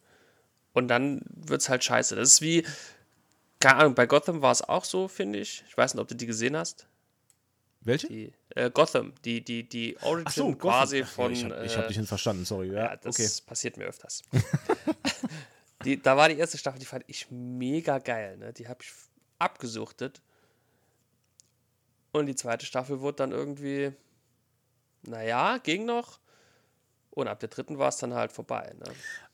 [0.73, 2.17] und dann wird es halt scheiße.
[2.17, 2.65] Das ist wie,
[3.61, 5.63] keine Ahnung, bei Gotham war es auch so, finde ich.
[5.69, 6.87] Ich weiß nicht, ob du die gesehen hast.
[7.83, 8.07] Welche?
[8.09, 10.59] Die, äh, Gotham, die, die, die Origin so, Gotham.
[10.59, 11.33] quasi Ach, von.
[11.33, 12.69] Ich habe äh, hab dich nicht verstanden, sorry.
[12.69, 13.29] Ja, Ja, das okay.
[13.47, 14.23] passiert mir öfters.
[15.85, 18.37] die, da war die erste Staffel, die fand ich mega geil.
[18.37, 18.53] Ne?
[18.53, 18.91] Die habe ich
[19.39, 20.21] abgesuchtet.
[22.13, 23.93] Und die zweite Staffel wurde dann irgendwie,
[25.03, 26.19] naja, ging noch.
[27.11, 28.75] Und ab der dritten war es dann halt vorbei.
[28.79, 28.93] Ne?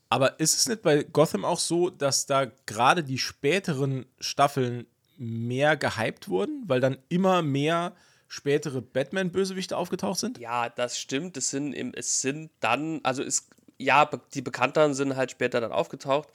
[0.08, 4.86] Aber ist es nicht bei Gotham auch so, dass da gerade die späteren Staffeln
[5.16, 7.94] mehr gehypt wurden, weil dann immer mehr
[8.28, 10.38] spätere Batman-Bösewichte aufgetaucht sind?
[10.38, 11.36] Ja, das stimmt.
[11.36, 13.48] Es sind, es sind dann, also es,
[13.78, 16.28] ja, die bekannteren sind halt später dann aufgetaucht.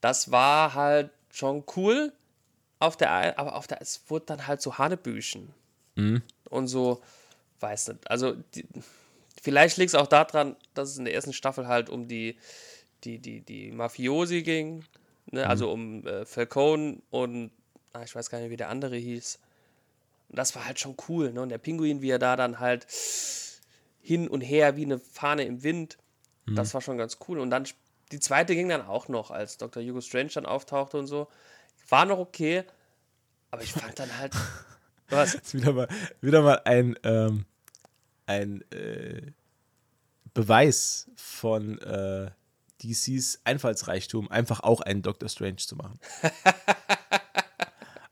[0.00, 2.12] Das war halt schon cool.
[2.80, 5.52] Auf der, aber auf der, es wurde dann halt so Hanebüchen.
[6.48, 7.02] Und so,
[7.58, 8.08] weiß nicht.
[8.08, 8.64] Also, die,
[9.42, 12.36] vielleicht liegt es auch daran, dass es in der ersten Staffel halt um die,
[13.04, 14.84] die, die, die Mafiosi ging.
[15.30, 15.46] Ne?
[15.46, 17.50] Also um äh, Falcone und,
[17.92, 19.38] ah, ich weiß gar nicht, wie der andere hieß.
[20.28, 21.32] Und das war halt schon cool.
[21.32, 21.42] Ne?
[21.42, 22.86] Und der Pinguin, wie er da dann halt
[24.00, 25.98] hin und her wie eine Fahne im Wind,
[26.50, 26.56] mhm.
[26.56, 27.38] das war schon ganz cool.
[27.38, 27.64] Und dann
[28.12, 29.82] die zweite ging dann auch noch, als Dr.
[29.82, 31.28] Hugo Strange dann auftauchte und so.
[31.88, 32.64] War noch okay,
[33.50, 34.34] aber ich fand dann halt.
[35.10, 35.34] Was?
[35.34, 35.88] Ist wieder mal,
[36.20, 37.46] wieder mal ein, ähm,
[38.26, 39.22] ein äh,
[40.34, 42.30] Beweis von äh,
[42.82, 45.98] DCs Einfallsreichtum, einfach auch einen Doctor Strange zu machen.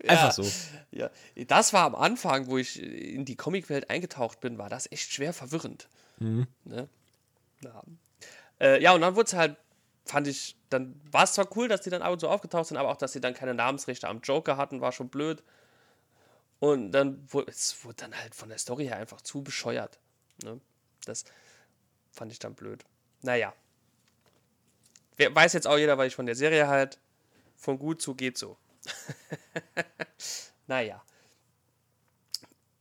[0.08, 0.48] Einfach so.
[0.92, 1.10] Ja,
[1.48, 5.32] das war am Anfang, wo ich in die Comicwelt eingetaucht bin, war das echt schwer
[5.32, 5.88] verwirrend.
[6.18, 6.46] Mhm.
[6.64, 6.88] Ne?
[7.62, 7.82] Ja.
[8.60, 9.56] Äh, ja, und dann wurde es halt,
[10.04, 12.76] fand ich, dann war es zwar cool, dass die dann ab und zu aufgetaucht sind,
[12.76, 15.42] aber auch, dass sie dann keine Namensrechte am Joker hatten, war schon blöd.
[16.58, 19.98] Und dann wurde es wurde dann halt von der Story her einfach zu bescheuert.
[20.42, 20.60] Ne?
[21.04, 21.24] Das
[22.12, 22.84] fand ich dann blöd.
[23.22, 23.54] Naja.
[25.18, 26.98] Weiß jetzt auch jeder, weil ich von der Serie halt
[27.56, 28.56] von gut zu geht so.
[30.66, 31.02] naja.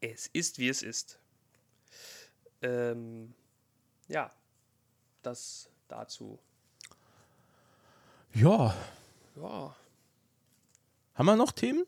[0.02, 1.20] Es ist, wie es ist.
[2.62, 3.34] Ähm,
[4.08, 4.32] ja,
[5.26, 6.40] das dazu.
[8.34, 8.74] Ja.
[9.36, 9.76] Ja.
[11.14, 11.86] Haben wir noch Themen?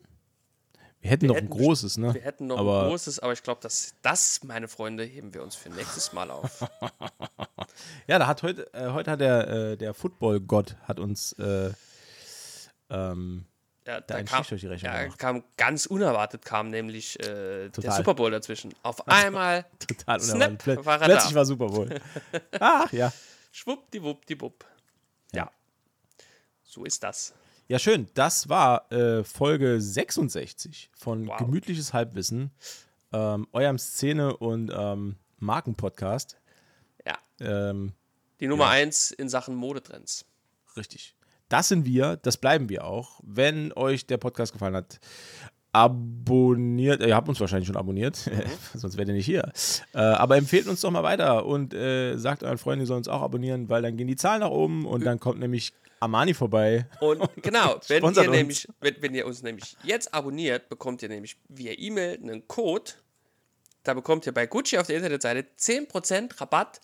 [1.00, 2.14] Wir hätten wir noch hätten, ein großes, ne?
[2.14, 5.42] Wir hätten noch aber ein großes, aber ich glaube, das, das, meine Freunde, heben wir
[5.42, 6.68] uns für nächstes Mal auf.
[8.08, 11.72] ja, da hat heute, äh, heute hat der, äh, der Football-Gott hat uns äh,
[12.90, 13.44] ähm,
[13.86, 18.74] ja, da, kam, ja, kam, ganz unerwartet kam nämlich äh, der Super Bowl dazwischen.
[18.82, 20.62] Auf einmal total unerwartet.
[20.62, 21.36] Snap, war Plötzlich da.
[21.36, 21.88] war Super Bowl.
[22.60, 23.10] Ach ja.
[23.50, 24.64] Schwuppdiwuppdiwupp.
[25.32, 25.44] Ja.
[25.44, 25.50] ja.
[26.62, 27.34] So ist das.
[27.68, 28.08] Ja, schön.
[28.14, 31.36] Das war äh, Folge 66 von wow.
[31.36, 32.50] Gemütliches Halbwissen,
[33.12, 36.38] ähm, eurem Szene- und ähm, Markenpodcast.
[37.06, 37.18] Ja.
[37.40, 37.92] Ähm,
[38.40, 38.70] Die Nummer ja.
[38.70, 40.24] eins in Sachen Modetrends.
[40.76, 41.14] Richtig.
[41.48, 43.20] Das sind wir, das bleiben wir auch.
[43.22, 45.00] Wenn euch der Podcast gefallen hat,
[45.78, 48.42] abonniert, ihr habt uns wahrscheinlich schon abonniert, mhm.
[48.78, 49.52] sonst wärt ihr nicht hier.
[49.94, 53.08] Äh, aber empfehlt uns doch mal weiter und äh, sagt euren Freunden, die sollen uns
[53.08, 56.86] auch abonnieren, weil dann gehen die Zahlen nach oben und dann kommt nämlich Armani vorbei.
[57.00, 61.36] Und genau, wenn ihr, nämlich, wenn, wenn ihr uns nämlich jetzt abonniert, bekommt ihr nämlich
[61.48, 62.92] via E-Mail einen Code.
[63.84, 66.80] Da bekommt ihr bei Gucci auf der Internetseite 10% Rabatt,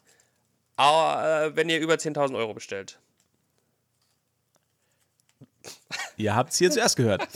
[0.78, 2.98] äh, wenn ihr über 10.000 Euro bestellt.
[6.16, 7.26] Ihr habt es hier zuerst gehört.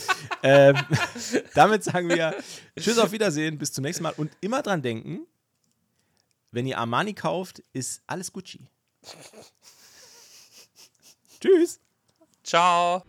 [0.43, 0.75] ähm,
[1.53, 2.35] damit sagen wir
[2.77, 5.25] Tschüss, auf Wiedersehen, bis zum nächsten Mal und immer dran denken,
[6.51, 8.67] wenn ihr Armani kauft, ist alles Gucci.
[11.39, 11.79] Tschüss.
[12.43, 13.03] Ciao.